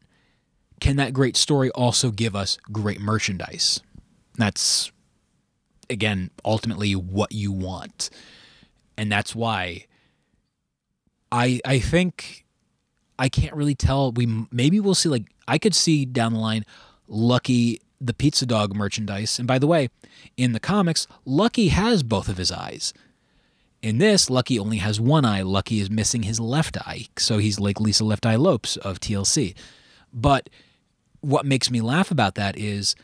can 0.81 0.97
that 0.97 1.13
great 1.13 1.37
story 1.37 1.71
also 1.71 2.11
give 2.11 2.37
us 2.37 2.59
great 2.71 3.01
merchandise? 3.01 3.81
That's, 4.37 4.93
again, 5.89 6.31
ultimately 6.45 6.95
what 6.95 7.33
you 7.33 7.53
want. 7.53 8.11
And 8.99 9.11
that's 9.11 9.35
why 9.35 9.87
I 11.31 11.61
I 11.65 11.79
think 11.79 12.45
I 13.19 13.29
can't 13.29 13.55
really 13.55 13.75
tell. 13.75 14.13
We 14.13 14.47
maybe 14.51 14.81
we'll 14.81 14.95
see. 14.95 15.09
Like 15.09 15.27
I 15.49 15.59
could 15.59 15.75
see 15.75 16.05
down 16.05 16.33
the 16.33 16.39
line, 16.39 16.65
Lucky 17.09 17.81
the 18.01 18.15
pizza 18.15 18.47
dog 18.47 18.75
merchandise. 18.75 19.39
And 19.39 19.49
by 19.49 19.59
the 19.59 19.67
way, 19.67 19.89
in 20.37 20.53
the 20.53 20.61
comics, 20.61 21.07
Lucky 21.25 21.69
has 21.69 22.03
both 22.03 22.29
of 22.29 22.37
his 22.37 22.53
eyes. 22.53 22.93
In 23.83 23.99
this, 23.99 24.29
Lucky 24.31 24.59
only 24.59 24.79
has 24.79 25.01
one 25.01 25.25
eye. 25.25 25.43
Lucky 25.43 25.81
is 25.81 25.91
missing 25.91 26.25
his 26.25 26.41
left 26.41 26.77
eye, 26.79 27.07
so 27.17 27.39
he's 27.39 27.61
like 27.61 27.81
Lisa 27.81 28.05
Left 28.05 28.27
Eye 28.27 28.37
Lopes 28.37 28.77
of 28.79 29.01
TLC. 29.01 29.55
But 30.13 30.51
what 31.27 31.45
makes 31.45 31.73
me 31.73 31.81
laugh 31.81 32.13
about 32.13 32.37
that 32.37 32.57
is 32.57 32.95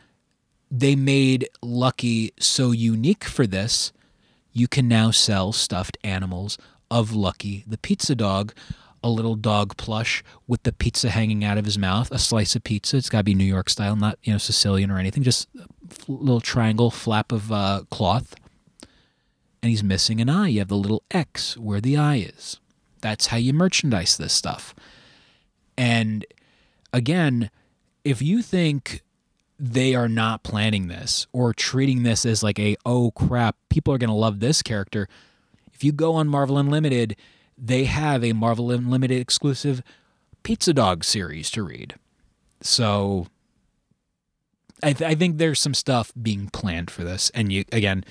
they 0.71 0.95
made 0.95 1.49
Lucky 1.61 2.31
so 2.39 2.71
unique 2.71 3.25
for 3.25 3.45
this. 3.45 3.91
You 4.53 4.69
can 4.69 4.87
now 4.87 5.11
sell 5.11 5.51
stuffed 5.51 5.97
animals 6.05 6.57
of 6.89 7.13
Lucky, 7.13 7.65
the 7.67 7.77
pizza 7.77 8.15
dog, 8.15 8.53
a 9.03 9.09
little 9.09 9.35
dog 9.35 9.75
plush 9.75 10.23
with 10.47 10.63
the 10.63 10.71
pizza 10.71 11.09
hanging 11.09 11.43
out 11.43 11.57
of 11.57 11.65
his 11.65 11.77
mouth, 11.77 12.09
a 12.11 12.17
slice 12.17 12.55
of 12.55 12.63
pizza. 12.63 12.95
It's 12.95 13.09
got 13.09 13.19
to 13.19 13.23
be 13.25 13.35
New 13.35 13.43
York 13.43 13.69
style, 13.69 13.97
not 13.97 14.17
you 14.23 14.31
know 14.31 14.37
Sicilian 14.37 14.89
or 14.89 14.99
anything. 14.99 15.21
Just 15.23 15.49
a 15.57 15.67
little 16.07 16.39
triangle 16.39 16.91
flap 16.91 17.33
of 17.33 17.51
uh, 17.51 17.81
cloth, 17.91 18.35
and 19.61 19.69
he's 19.69 19.83
missing 19.83 20.21
an 20.21 20.29
eye. 20.29 20.47
You 20.47 20.59
have 20.59 20.69
the 20.69 20.77
little 20.77 21.03
X 21.11 21.57
where 21.57 21.81
the 21.81 21.97
eye 21.97 22.31
is. 22.33 22.61
That's 23.01 23.27
how 23.27 23.37
you 23.37 23.51
merchandise 23.51 24.15
this 24.15 24.31
stuff. 24.31 24.73
And 25.77 26.25
again, 26.93 27.49
if 28.03 28.21
you 28.21 28.41
think 28.41 29.01
they 29.59 29.95
are 29.95 30.09
not 30.09 30.43
planning 30.43 30.87
this 30.87 31.27
or 31.31 31.53
treating 31.53 32.03
this 32.03 32.25
as 32.25 32.43
like 32.43 32.59
a 32.59 32.75
oh 32.85 33.11
crap, 33.11 33.55
people 33.69 33.93
are 33.93 33.97
going 33.97 34.09
to 34.09 34.15
love 34.15 34.39
this 34.39 34.61
character. 34.61 35.07
If 35.73 35.83
you 35.83 35.91
go 35.91 36.15
on 36.15 36.27
Marvel 36.27 36.57
Unlimited, 36.57 37.15
they 37.57 37.85
have 37.85 38.23
a 38.23 38.33
Marvel 38.33 38.71
Unlimited 38.71 39.19
exclusive 39.19 39.81
Pizza 40.43 40.73
Dog 40.73 41.03
series 41.03 41.49
to 41.51 41.63
read. 41.63 41.95
So 42.61 43.27
I, 44.81 44.93
th- 44.93 45.09
I 45.09 45.15
think 45.15 45.37
there's 45.37 45.61
some 45.61 45.73
stuff 45.73 46.11
being 46.21 46.49
planned 46.49 46.91
for 46.91 47.03
this. 47.03 47.29
And 47.33 47.51
you, 47.51 47.63
again, 47.71 48.03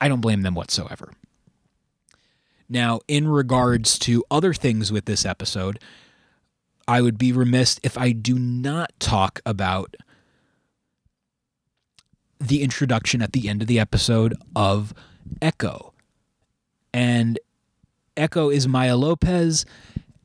I 0.00 0.08
don't 0.08 0.20
blame 0.20 0.42
them 0.42 0.54
whatsoever. 0.54 1.12
Now, 2.68 3.00
in 3.08 3.28
regards 3.28 3.98
to 4.00 4.24
other 4.30 4.52
things 4.52 4.90
with 4.90 5.04
this 5.04 5.24
episode, 5.24 5.78
I 6.86 7.00
would 7.00 7.18
be 7.18 7.32
remiss 7.32 7.80
if 7.82 7.96
I 7.96 8.12
do 8.12 8.38
not 8.38 8.92
talk 8.98 9.40
about 9.46 9.96
the 12.38 12.62
introduction 12.62 13.22
at 13.22 13.32
the 13.32 13.48
end 13.48 13.62
of 13.62 13.68
the 13.68 13.80
episode 13.80 14.34
of 14.54 14.92
Echo. 15.40 15.94
And 16.92 17.38
Echo 18.16 18.50
is 18.50 18.68
Maya 18.68 18.96
Lopez, 18.96 19.64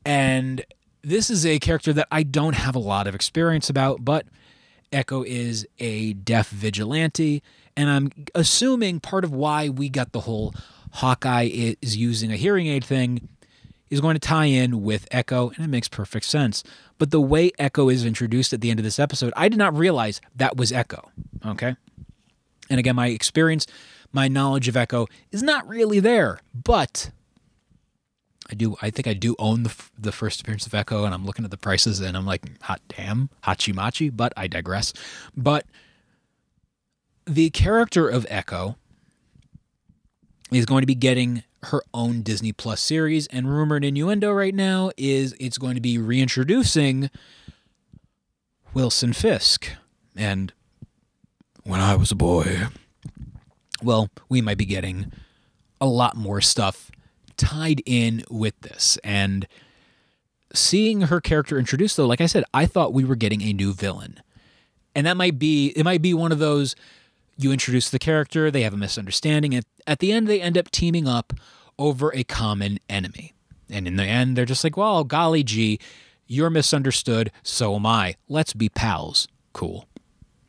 and 0.04 0.64
this 1.02 1.30
is 1.30 1.46
a 1.46 1.58
character 1.58 1.92
that 1.92 2.08
I 2.10 2.22
don't 2.22 2.54
have 2.54 2.76
a 2.76 2.80
lot 2.80 3.06
of 3.06 3.14
experience 3.14 3.70
about, 3.70 4.04
but 4.04 4.26
Echo 4.92 5.22
is 5.22 5.66
a 5.78 6.12
deaf 6.12 6.50
vigilante, 6.50 7.42
and 7.76 7.88
I'm 7.88 8.10
assuming 8.34 9.00
part 9.00 9.24
of 9.24 9.32
why 9.32 9.68
we 9.68 9.88
got 9.88 10.12
the 10.12 10.20
whole 10.20 10.54
Hawkeye 10.92 11.76
is 11.80 11.96
using 11.96 12.32
a 12.32 12.36
hearing 12.36 12.66
aid 12.66 12.84
thing 12.84 13.28
is 13.90 14.00
going 14.00 14.14
to 14.14 14.20
tie 14.20 14.46
in 14.46 14.82
with 14.82 15.06
Echo, 15.10 15.50
and 15.50 15.64
it 15.64 15.68
makes 15.68 15.88
perfect 15.88 16.24
sense. 16.24 16.62
But 16.98 17.10
the 17.10 17.20
way 17.20 17.50
Echo 17.58 17.88
is 17.88 18.04
introduced 18.04 18.52
at 18.52 18.60
the 18.60 18.70
end 18.70 18.78
of 18.78 18.84
this 18.84 18.98
episode, 18.98 19.32
I 19.36 19.48
did 19.48 19.58
not 19.58 19.76
realize 19.76 20.20
that 20.36 20.56
was 20.56 20.72
Echo. 20.72 21.10
Okay. 21.44 21.76
And 22.70 22.78
again, 22.78 22.94
my 22.94 23.08
experience, 23.08 23.66
my 24.12 24.28
knowledge 24.28 24.68
of 24.68 24.76
Echo 24.76 25.06
is 25.32 25.42
not 25.42 25.66
really 25.68 25.98
there, 25.98 26.38
but 26.54 27.10
I 28.48 28.54
do. 28.54 28.76
I 28.80 28.90
think 28.90 29.08
I 29.08 29.14
do 29.14 29.34
own 29.38 29.64
the, 29.64 29.74
the 29.98 30.12
first 30.12 30.40
appearance 30.40 30.66
of 30.66 30.74
Echo, 30.74 31.04
and 31.04 31.12
I'm 31.12 31.26
looking 31.26 31.44
at 31.44 31.50
the 31.50 31.56
prices, 31.56 32.00
and 32.00 32.16
I'm 32.16 32.26
like, 32.26 32.62
hot 32.62 32.80
damn, 32.88 33.28
hachi 33.44 33.74
machi. 33.74 34.08
But 34.08 34.32
I 34.36 34.46
digress. 34.46 34.92
But 35.36 35.66
the 37.26 37.50
character 37.50 38.08
of 38.08 38.26
Echo 38.28 38.76
is 40.52 40.66
going 40.66 40.82
to 40.82 40.86
be 40.86 40.94
getting 40.96 41.44
her 41.64 41.82
own 41.92 42.22
Disney 42.22 42.52
Plus 42.52 42.80
series, 42.80 43.26
and 43.28 43.48
rumored 43.48 43.84
innuendo 43.84 44.30
right 44.30 44.54
now 44.54 44.90
is 44.96 45.34
it's 45.38 45.58
going 45.58 45.74
to 45.74 45.80
be 45.80 45.98
reintroducing 45.98 47.10
Wilson 48.72 49.12
Fisk. 49.12 49.70
And 50.16 50.52
when 51.64 51.80
I 51.80 51.96
was 51.96 52.10
a 52.10 52.16
boy, 52.16 52.68
well, 53.82 54.08
we 54.28 54.40
might 54.40 54.58
be 54.58 54.64
getting 54.64 55.12
a 55.80 55.86
lot 55.86 56.16
more 56.16 56.40
stuff 56.40 56.90
tied 57.36 57.82
in 57.86 58.24
with 58.30 58.58
this. 58.60 58.98
And 59.02 59.46
seeing 60.52 61.02
her 61.02 61.20
character 61.20 61.58
introduced, 61.58 61.96
though, 61.96 62.06
like 62.06 62.20
I 62.20 62.26
said, 62.26 62.44
I 62.52 62.66
thought 62.66 62.92
we 62.92 63.04
were 63.04 63.16
getting 63.16 63.42
a 63.42 63.52
new 63.52 63.72
villain. 63.72 64.20
And 64.94 65.06
that 65.06 65.16
might 65.16 65.38
be, 65.38 65.68
it 65.76 65.84
might 65.84 66.02
be 66.02 66.14
one 66.14 66.32
of 66.32 66.38
those 66.38 66.74
you 67.42 67.52
introduce 67.52 67.88
the 67.88 67.98
character, 67.98 68.50
they 68.50 68.62
have 68.62 68.74
a 68.74 68.78
misunderstanding, 68.78 69.54
and 69.54 69.64
at 69.86 69.98
the 69.98 70.12
end, 70.12 70.26
they 70.28 70.40
end 70.40 70.58
up 70.58 70.70
teaming 70.70 71.08
up 71.08 71.32
over 71.78 72.14
a 72.14 72.24
common 72.24 72.78
enemy. 72.88 73.32
And 73.70 73.86
in 73.86 73.96
the 73.96 74.04
end, 74.04 74.36
they're 74.36 74.44
just 74.44 74.64
like, 74.64 74.76
well, 74.76 75.04
golly 75.04 75.42
gee, 75.42 75.78
you're 76.26 76.50
misunderstood, 76.50 77.32
so 77.42 77.74
am 77.76 77.86
I. 77.86 78.16
Let's 78.28 78.52
be 78.52 78.68
pals. 78.68 79.26
Cool. 79.52 79.86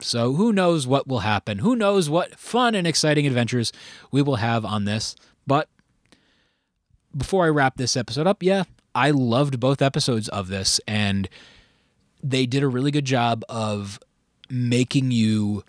So 0.01 0.33
who 0.33 0.51
knows 0.51 0.85
what 0.85 1.07
will 1.07 1.19
happen? 1.19 1.59
Who 1.59 1.75
knows 1.75 2.09
what 2.09 2.37
fun 2.37 2.75
and 2.75 2.87
exciting 2.87 3.25
adventures 3.25 3.71
we 4.11 4.21
will 4.21 4.37
have 4.37 4.65
on 4.65 4.85
this? 4.85 5.15
But 5.47 5.69
before 7.15 7.45
I 7.45 7.49
wrap 7.49 7.77
this 7.77 7.95
episode 7.95 8.27
up, 8.27 8.43
yeah, 8.43 8.63
I 8.93 9.11
loved 9.11 9.59
both 9.59 9.81
episodes 9.81 10.27
of 10.29 10.47
this, 10.47 10.81
and 10.87 11.29
they 12.21 12.45
did 12.45 12.63
a 12.63 12.67
really 12.67 12.91
good 12.91 13.05
job 13.05 13.43
of 13.47 13.99
making 14.49 15.11
you 15.11 15.63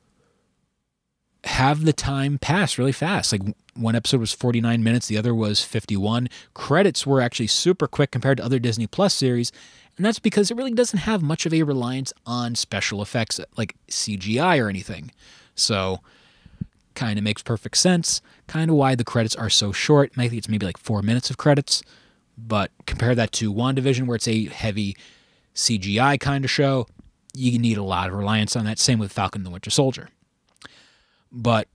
have 1.44 1.84
the 1.84 1.92
time 1.92 2.38
pass 2.38 2.78
really 2.78 2.92
fast. 2.92 3.32
Like 3.32 3.42
one 3.74 3.96
episode 3.96 4.20
was 4.20 4.32
49 4.32 4.82
minutes, 4.82 5.08
the 5.08 5.18
other 5.18 5.34
was 5.34 5.64
51. 5.64 6.28
Credits 6.54 7.06
were 7.06 7.20
actually 7.20 7.48
super 7.48 7.86
quick 7.86 8.10
compared 8.10 8.38
to 8.38 8.44
other 8.44 8.58
Disney 8.58 8.86
Plus 8.86 9.14
series, 9.14 9.50
and 9.96 10.06
that's 10.06 10.18
because 10.18 10.50
it 10.50 10.56
really 10.56 10.72
doesn't 10.72 11.00
have 11.00 11.22
much 11.22 11.44
of 11.46 11.52
a 11.52 11.62
reliance 11.62 12.12
on 12.26 12.54
special 12.54 13.02
effects 13.02 13.40
like 13.56 13.74
CGI 13.88 14.62
or 14.62 14.68
anything. 14.68 15.10
So, 15.54 16.00
kind 16.94 17.18
of 17.18 17.24
makes 17.24 17.42
perfect 17.42 17.76
sense. 17.76 18.20
Kind 18.46 18.70
of 18.70 18.76
why 18.76 18.94
the 18.94 19.04
credits 19.04 19.34
are 19.34 19.50
so 19.50 19.72
short. 19.72 20.12
I 20.16 20.28
think 20.28 20.34
it's 20.34 20.48
maybe 20.48 20.66
like 20.66 20.78
four 20.78 21.02
minutes 21.02 21.30
of 21.30 21.36
credits, 21.36 21.82
but 22.38 22.70
compare 22.86 23.14
that 23.14 23.32
to 23.32 23.52
WandaVision, 23.52 24.06
where 24.06 24.16
it's 24.16 24.28
a 24.28 24.46
heavy 24.46 24.96
CGI 25.54 26.20
kind 26.20 26.44
of 26.44 26.50
show. 26.50 26.86
You 27.34 27.58
need 27.58 27.78
a 27.78 27.82
lot 27.82 28.08
of 28.08 28.14
reliance 28.14 28.56
on 28.56 28.64
that. 28.66 28.78
Same 28.78 28.98
with 28.98 29.12
Falcon 29.12 29.40
and 29.40 29.46
the 29.46 29.50
Winter 29.50 29.70
Soldier. 29.70 30.08
But 31.32 31.68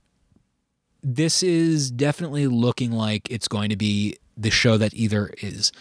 this 1.02 1.42
is 1.42 1.90
definitely 1.90 2.46
looking 2.46 2.92
like 2.92 3.30
it's 3.30 3.48
going 3.48 3.70
to 3.70 3.76
be 3.76 4.16
the 4.36 4.50
show 4.50 4.76
that 4.76 4.94
either 4.94 5.32
is 5.42 5.72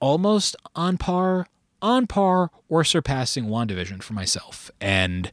almost 0.00 0.56
on 0.74 0.96
par, 0.96 1.46
on 1.82 2.06
par, 2.06 2.50
or 2.68 2.82
surpassing 2.84 3.46
WandaVision 3.46 4.02
for 4.02 4.14
myself. 4.14 4.70
And 4.80 5.30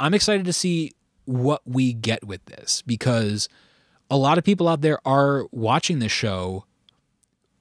I'm 0.00 0.14
excited 0.14 0.46
to 0.46 0.52
see 0.52 0.92
what 1.24 1.62
we 1.66 1.92
get 1.92 2.26
with 2.26 2.44
this 2.46 2.82
because 2.82 3.48
a 4.10 4.16
lot 4.16 4.38
of 4.38 4.44
people 4.44 4.68
out 4.68 4.80
there 4.80 4.98
are 5.06 5.46
watching 5.52 5.98
this 5.98 6.12
show 6.12 6.64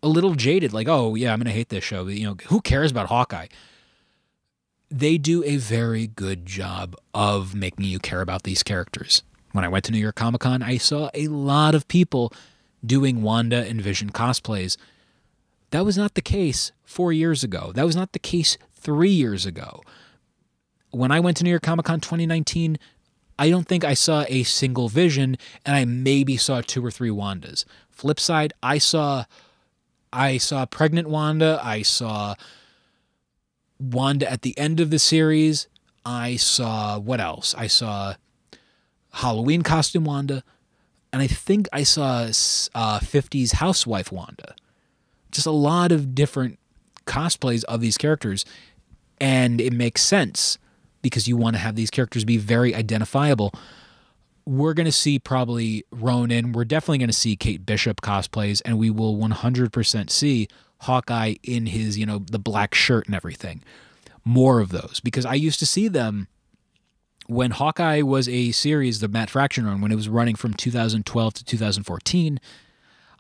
a 0.03 0.07
little 0.07 0.35
jaded, 0.35 0.73
like, 0.73 0.87
oh, 0.87 1.15
yeah, 1.15 1.31
I'm 1.31 1.39
going 1.39 1.45
to 1.45 1.51
hate 1.51 1.69
this 1.69 1.83
show. 1.83 2.05
But, 2.05 2.15
You 2.15 2.27
know, 2.27 2.37
who 2.47 2.61
cares 2.61 2.91
about 2.91 3.07
Hawkeye? 3.07 3.47
They 4.91 5.17
do 5.17 5.41
a 5.45 5.55
very 5.55 6.07
good 6.07 6.45
job 6.45 6.95
of 7.13 7.55
making 7.55 7.85
you 7.85 7.97
care 7.97 8.21
about 8.21 8.43
these 8.43 8.61
characters. 8.61 9.23
When 9.53 9.63
I 9.63 9.69
went 9.69 9.85
to 9.85 9.91
New 9.91 9.99
York 9.99 10.15
Comic 10.15 10.41
Con, 10.41 10.61
I 10.61 10.77
saw 10.77 11.09
a 11.13 11.27
lot 11.27 11.73
of 11.73 11.87
people 11.87 12.33
doing 12.85 13.21
Wanda 13.21 13.65
and 13.65 13.81
Vision 13.81 14.11
cosplays. 14.11 14.75
That 15.69 15.85
was 15.85 15.97
not 15.97 16.15
the 16.15 16.21
case 16.21 16.73
four 16.83 17.13
years 17.13 17.43
ago. 17.43 17.71
That 17.73 17.85
was 17.85 17.95
not 17.95 18.11
the 18.11 18.19
case 18.19 18.57
three 18.73 19.11
years 19.11 19.45
ago. 19.45 19.81
When 20.89 21.11
I 21.11 21.21
went 21.21 21.37
to 21.37 21.45
New 21.45 21.49
York 21.51 21.63
Comic 21.63 21.85
Con 21.85 22.01
2019, 22.01 22.77
I 23.39 23.49
don't 23.49 23.67
think 23.67 23.85
I 23.85 23.93
saw 23.93 24.25
a 24.27 24.43
single 24.43 24.89
Vision, 24.89 25.37
and 25.65 25.75
I 25.75 25.85
maybe 25.85 26.35
saw 26.35 26.61
two 26.61 26.85
or 26.85 26.91
three 26.91 27.09
Wandas. 27.09 27.63
Flip 27.89 28.19
side, 28.19 28.51
I 28.61 28.77
saw, 28.77 29.23
I 30.11 30.37
saw 30.37 30.65
pregnant 30.65 31.09
Wanda. 31.09 31.59
I 31.63 31.81
saw 31.81 32.35
Wanda 33.81 34.31
at 34.31 34.43
the 34.43 34.57
end 34.57 34.79
of 34.79 34.89
the 34.89 34.99
series. 34.99 35.67
I 36.05 36.35
saw 36.35 36.99
what 36.99 37.19
else? 37.19 37.53
I 37.57 37.67
saw 37.67 38.15
Halloween 39.13 39.61
costume 39.61 40.05
Wanda, 40.05 40.43
and 41.11 41.21
I 41.21 41.27
think 41.27 41.67
I 41.73 41.83
saw 41.83 42.23
uh, 42.23 42.99
50s 42.99 43.53
housewife 43.53 44.11
Wanda. 44.11 44.55
Just 45.31 45.47
a 45.47 45.51
lot 45.51 45.91
of 45.91 46.15
different 46.15 46.59
cosplays 47.05 47.63
of 47.65 47.81
these 47.81 47.97
characters, 47.97 48.45
and 49.19 49.59
it 49.59 49.73
makes 49.73 50.01
sense 50.01 50.57
because 51.01 51.27
you 51.27 51.35
want 51.35 51.55
to 51.55 51.59
have 51.59 51.75
these 51.75 51.89
characters 51.89 52.23
be 52.23 52.37
very 52.37 52.75
identifiable. 52.75 53.51
We're 54.45 54.73
going 54.73 54.85
to 54.85 54.91
see 54.91 55.19
probably 55.19 55.85
Ronin. 55.91 56.51
We're 56.51 56.65
definitely 56.65 56.99
going 56.99 57.09
to 57.09 57.15
see 57.15 57.35
Kate 57.35 57.65
Bishop 57.65 58.01
cosplays, 58.01 58.61
and 58.65 58.77
we 58.77 58.89
will 58.89 59.17
100% 59.17 60.09
see 60.09 60.47
Hawkeye 60.81 61.35
in 61.43 61.67
his, 61.67 61.97
you 61.97 62.05
know, 62.05 62.19
the 62.19 62.39
black 62.39 62.73
shirt 62.73 63.05
and 63.05 63.15
everything. 63.15 63.63
More 64.23 64.59
of 64.59 64.69
those 64.69 64.99
because 65.03 65.25
I 65.25 65.33
used 65.33 65.59
to 65.59 65.65
see 65.65 65.87
them 65.87 66.27
when 67.27 67.51
Hawkeye 67.51 68.01
was 68.01 68.27
a 68.27 68.51
series, 68.51 68.99
the 68.99 69.07
Matt 69.07 69.29
Fraction 69.29 69.65
run, 69.65 69.81
when 69.81 69.91
it 69.91 69.95
was 69.95 70.09
running 70.09 70.35
from 70.35 70.53
2012 70.53 71.33
to 71.35 71.45
2014. 71.45 72.39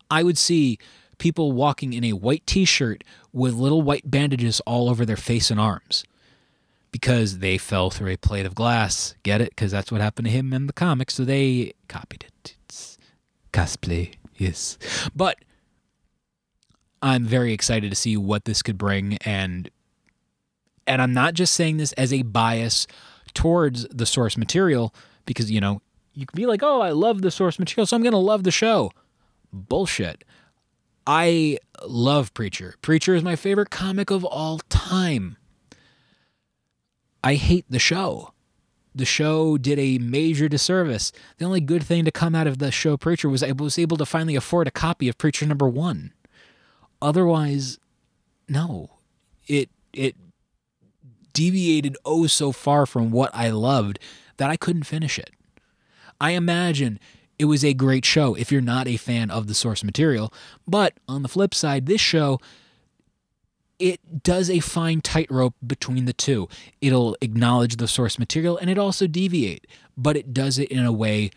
I 0.09 0.23
would 0.23 0.37
see 0.37 0.77
people 1.17 1.51
walking 1.51 1.93
in 1.93 2.03
a 2.03 2.13
white 2.13 2.45
t 2.45 2.65
shirt 2.65 3.03
with 3.31 3.53
little 3.53 3.81
white 3.81 4.09
bandages 4.09 4.59
all 4.61 4.89
over 4.89 5.05
their 5.05 5.15
face 5.15 5.49
and 5.49 5.59
arms 5.59 6.03
because 6.91 7.39
they 7.39 7.57
fell 7.57 7.89
through 7.89 8.11
a 8.11 8.17
plate 8.17 8.45
of 8.45 8.53
glass. 8.55 9.15
Get 9.23 9.39
it? 9.39 9.51
Because 9.51 9.71
that's 9.71 9.91
what 9.91 10.01
happened 10.01 10.25
to 10.25 10.31
him 10.31 10.51
in 10.51 10.67
the 10.67 10.73
comics. 10.73 11.13
So 11.13 11.23
they 11.23 11.73
copied 11.87 12.25
it. 12.25 12.55
It's 12.65 12.97
cosplay, 13.53 14.15
yes. 14.35 14.77
But 15.15 15.37
I'm 17.01 17.25
very 17.25 17.53
excited 17.53 17.89
to 17.89 17.95
see 17.95 18.15
what 18.17 18.45
this 18.45 18.61
could 18.61 18.77
bring 18.77 19.17
and 19.25 19.69
and 20.87 21.01
I'm 21.01 21.13
not 21.13 21.33
just 21.33 21.53
saying 21.53 21.77
this 21.77 21.93
as 21.93 22.11
a 22.11 22.23
bias 22.23 22.87
towards 23.33 23.87
the 23.89 24.05
source 24.05 24.37
material 24.37 24.93
because 25.25 25.51
you 25.51 25.61
know, 25.61 25.81
you 26.13 26.25
can 26.25 26.35
be 26.35 26.45
like, 26.45 26.61
"Oh, 26.63 26.81
I 26.81 26.91
love 26.91 27.21
the 27.21 27.31
source 27.31 27.59
material, 27.59 27.85
so 27.85 27.95
I'm 27.95 28.03
going 28.03 28.11
to 28.11 28.17
love 28.17 28.43
the 28.43 28.51
show." 28.51 28.91
Bullshit. 29.53 30.23
I 31.07 31.57
love 31.85 32.33
Preacher. 32.33 32.75
Preacher 32.81 33.15
is 33.15 33.23
my 33.23 33.35
favorite 33.35 33.69
comic 33.69 34.11
of 34.11 34.23
all 34.23 34.59
time. 34.69 35.37
I 37.23 37.35
hate 37.35 37.65
the 37.69 37.79
show. 37.79 38.33
The 38.93 39.05
show 39.05 39.57
did 39.57 39.79
a 39.79 39.99
major 39.99 40.49
disservice. 40.49 41.11
The 41.37 41.45
only 41.45 41.61
good 41.61 41.83
thing 41.83 42.03
to 42.05 42.11
come 42.11 42.35
out 42.35 42.47
of 42.47 42.59
the 42.59 42.71
show 42.71 42.97
Preacher 42.97 43.29
was 43.29 43.41
I 43.41 43.51
was 43.51 43.79
able 43.79 43.97
to 43.97 44.05
finally 44.05 44.35
afford 44.35 44.67
a 44.67 44.71
copy 44.71 45.07
of 45.07 45.17
Preacher 45.17 45.45
number 45.45 45.67
one. 45.67 46.13
Otherwise, 47.01 47.79
no. 48.47 48.91
It 49.47 49.69
it 49.93 50.15
deviated 51.33 51.97
oh 52.05 52.27
so 52.27 52.51
far 52.51 52.85
from 52.85 53.11
what 53.11 53.31
I 53.33 53.49
loved 53.49 53.99
that 54.37 54.49
I 54.49 54.57
couldn't 54.57 54.83
finish 54.83 55.17
it. 55.17 55.31
I 56.19 56.31
imagine 56.31 56.99
it 57.39 57.45
was 57.45 57.65
a 57.65 57.73
great 57.73 58.05
show 58.05 58.35
if 58.35 58.51
you're 58.51 58.61
not 58.61 58.87
a 58.87 58.97
fan 58.97 59.31
of 59.31 59.47
the 59.47 59.53
source 59.53 59.83
material, 59.83 60.31
but 60.67 60.93
on 61.07 61.23
the 61.23 61.29
flip 61.29 61.55
side, 61.55 61.85
this 61.85 62.01
show 62.01 62.39
it 63.79 64.21
does 64.21 64.47
a 64.47 64.59
fine 64.59 65.01
tightrope 65.01 65.55
between 65.65 66.05
the 66.05 66.13
two. 66.13 66.47
It'll 66.81 67.17
acknowledge 67.19 67.77
the 67.77 67.87
source 67.87 68.19
material 68.19 68.55
and 68.57 68.69
it 68.69 68.77
also 68.77 69.07
deviate, 69.07 69.65
but 69.97 70.15
it 70.15 70.35
does 70.35 70.59
it 70.59 70.69
in 70.69 70.85
a 70.85 70.91
way 70.91 71.31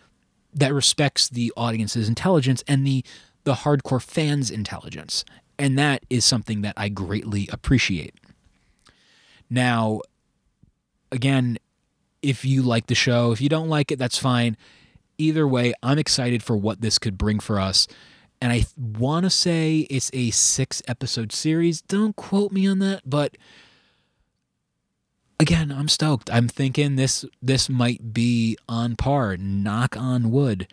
that 0.52 0.74
respects 0.74 1.26
the 1.26 1.52
audience's 1.56 2.06
intelligence 2.08 2.62
and 2.68 2.86
the 2.86 3.02
the 3.44 3.54
hardcore 3.54 4.02
fans' 4.02 4.50
intelligence. 4.50 5.24
And 5.58 5.78
that 5.78 6.04
is 6.10 6.24
something 6.24 6.62
that 6.62 6.74
I 6.76 6.88
greatly 6.88 7.48
appreciate. 7.52 8.14
Now, 9.48 10.00
again, 11.12 11.58
if 12.22 12.44
you 12.44 12.62
like 12.62 12.86
the 12.86 12.94
show, 12.94 13.32
if 13.32 13.40
you 13.40 13.48
don't 13.48 13.68
like 13.68 13.92
it, 13.92 13.98
that's 13.98 14.18
fine. 14.18 14.56
Either 15.18 15.46
way, 15.46 15.74
I'm 15.82 15.98
excited 15.98 16.42
for 16.42 16.56
what 16.56 16.80
this 16.80 16.98
could 16.98 17.16
bring 17.16 17.38
for 17.38 17.60
us. 17.60 17.86
And 18.40 18.52
I 18.52 18.64
want 18.76 19.24
to 19.24 19.30
say 19.30 19.86
it's 19.90 20.10
a 20.12 20.30
six 20.30 20.82
episode 20.88 21.32
series. 21.32 21.82
Don't 21.82 22.16
quote 22.16 22.52
me 22.52 22.66
on 22.66 22.78
that, 22.80 23.02
but 23.06 23.36
again, 25.38 25.70
I'm 25.70 25.88
stoked. 25.88 26.30
I'm 26.32 26.48
thinking 26.48 26.96
this 26.96 27.24
this 27.40 27.68
might 27.68 28.12
be 28.12 28.56
on 28.68 28.96
par. 28.96 29.36
Knock 29.36 29.96
on 29.96 30.30
wood. 30.30 30.66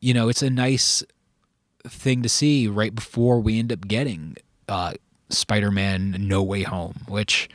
You 0.00 0.14
know, 0.14 0.28
it's 0.28 0.42
a 0.42 0.50
nice 0.50 1.04
thing 1.84 2.22
to 2.22 2.28
see 2.28 2.68
right 2.68 2.94
before 2.94 3.40
we 3.40 3.58
end 3.58 3.72
up 3.72 3.86
getting 3.86 4.36
uh, 4.68 4.94
Spider-Man 5.30 6.16
No 6.18 6.42
Way 6.42 6.62
Home, 6.62 7.04
which 7.08 7.48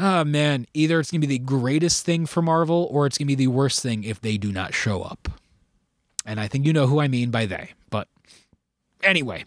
oh 0.00 0.24
man, 0.24 0.66
either 0.72 0.98
it's 0.98 1.10
going 1.10 1.20
to 1.20 1.26
be 1.26 1.38
the 1.38 1.44
greatest 1.44 2.04
thing 2.04 2.26
for 2.26 2.42
Marvel 2.42 2.88
or 2.90 3.06
it's 3.06 3.18
going 3.18 3.26
to 3.26 3.36
be 3.36 3.44
the 3.44 3.48
worst 3.48 3.82
thing 3.82 4.02
if 4.02 4.20
they 4.20 4.36
do 4.36 4.50
not 4.50 4.74
show 4.74 5.02
up. 5.02 5.28
And 6.24 6.40
I 6.40 6.48
think 6.48 6.66
you 6.66 6.72
know 6.72 6.86
who 6.86 7.00
I 7.00 7.08
mean 7.08 7.30
by 7.30 7.46
they. 7.46 7.70
But 7.90 8.08
anyway, 9.02 9.44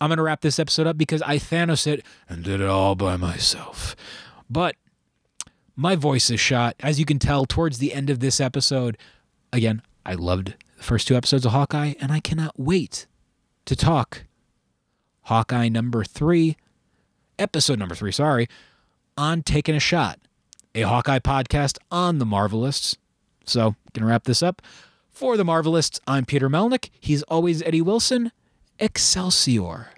I'm 0.00 0.08
going 0.08 0.18
to 0.18 0.22
wrap 0.22 0.42
this 0.42 0.58
episode 0.58 0.86
up 0.86 0.98
because 0.98 1.22
I 1.22 1.38
Thanos 1.38 1.86
it 1.86 2.04
and 2.28 2.44
did 2.44 2.60
it 2.60 2.68
all 2.68 2.94
by 2.94 3.16
myself. 3.16 3.96
But 4.50 4.76
my 5.76 5.96
voice 5.96 6.30
is 6.30 6.40
shot. 6.40 6.76
As 6.80 6.98
you 6.98 7.06
can 7.06 7.18
tell 7.18 7.46
towards 7.46 7.78
the 7.78 7.94
end 7.94 8.10
of 8.10 8.20
this 8.20 8.40
episode, 8.40 8.98
again, 9.52 9.82
I 10.04 10.14
loved 10.14 10.54
first 10.76 11.08
two 11.08 11.16
episodes 11.16 11.46
of 11.46 11.52
Hawkeye, 11.52 11.94
and 12.00 12.12
I 12.12 12.20
cannot 12.20 12.58
wait 12.58 13.06
to 13.64 13.76
talk 13.76 14.24
Hawkeye 15.22 15.68
number 15.68 16.04
three, 16.04 16.56
episode 17.38 17.78
number 17.78 17.94
three, 17.94 18.12
sorry, 18.12 18.48
on 19.16 19.42
Taking 19.42 19.74
a 19.74 19.80
Shot, 19.80 20.18
a 20.74 20.82
Hawkeye 20.82 21.20
podcast 21.20 21.78
on 21.90 22.18
the 22.18 22.26
Marvelists. 22.26 22.96
So, 23.46 23.76
gonna 23.92 24.06
wrap 24.06 24.24
this 24.24 24.42
up. 24.42 24.62
For 25.10 25.36
the 25.36 25.44
Marvelists, 25.44 26.00
I'm 26.06 26.24
Peter 26.24 26.50
Melnick. 26.50 26.90
He's 26.98 27.22
always 27.24 27.62
Eddie 27.62 27.82
Wilson. 27.82 28.32
Excelsior. 28.78 29.93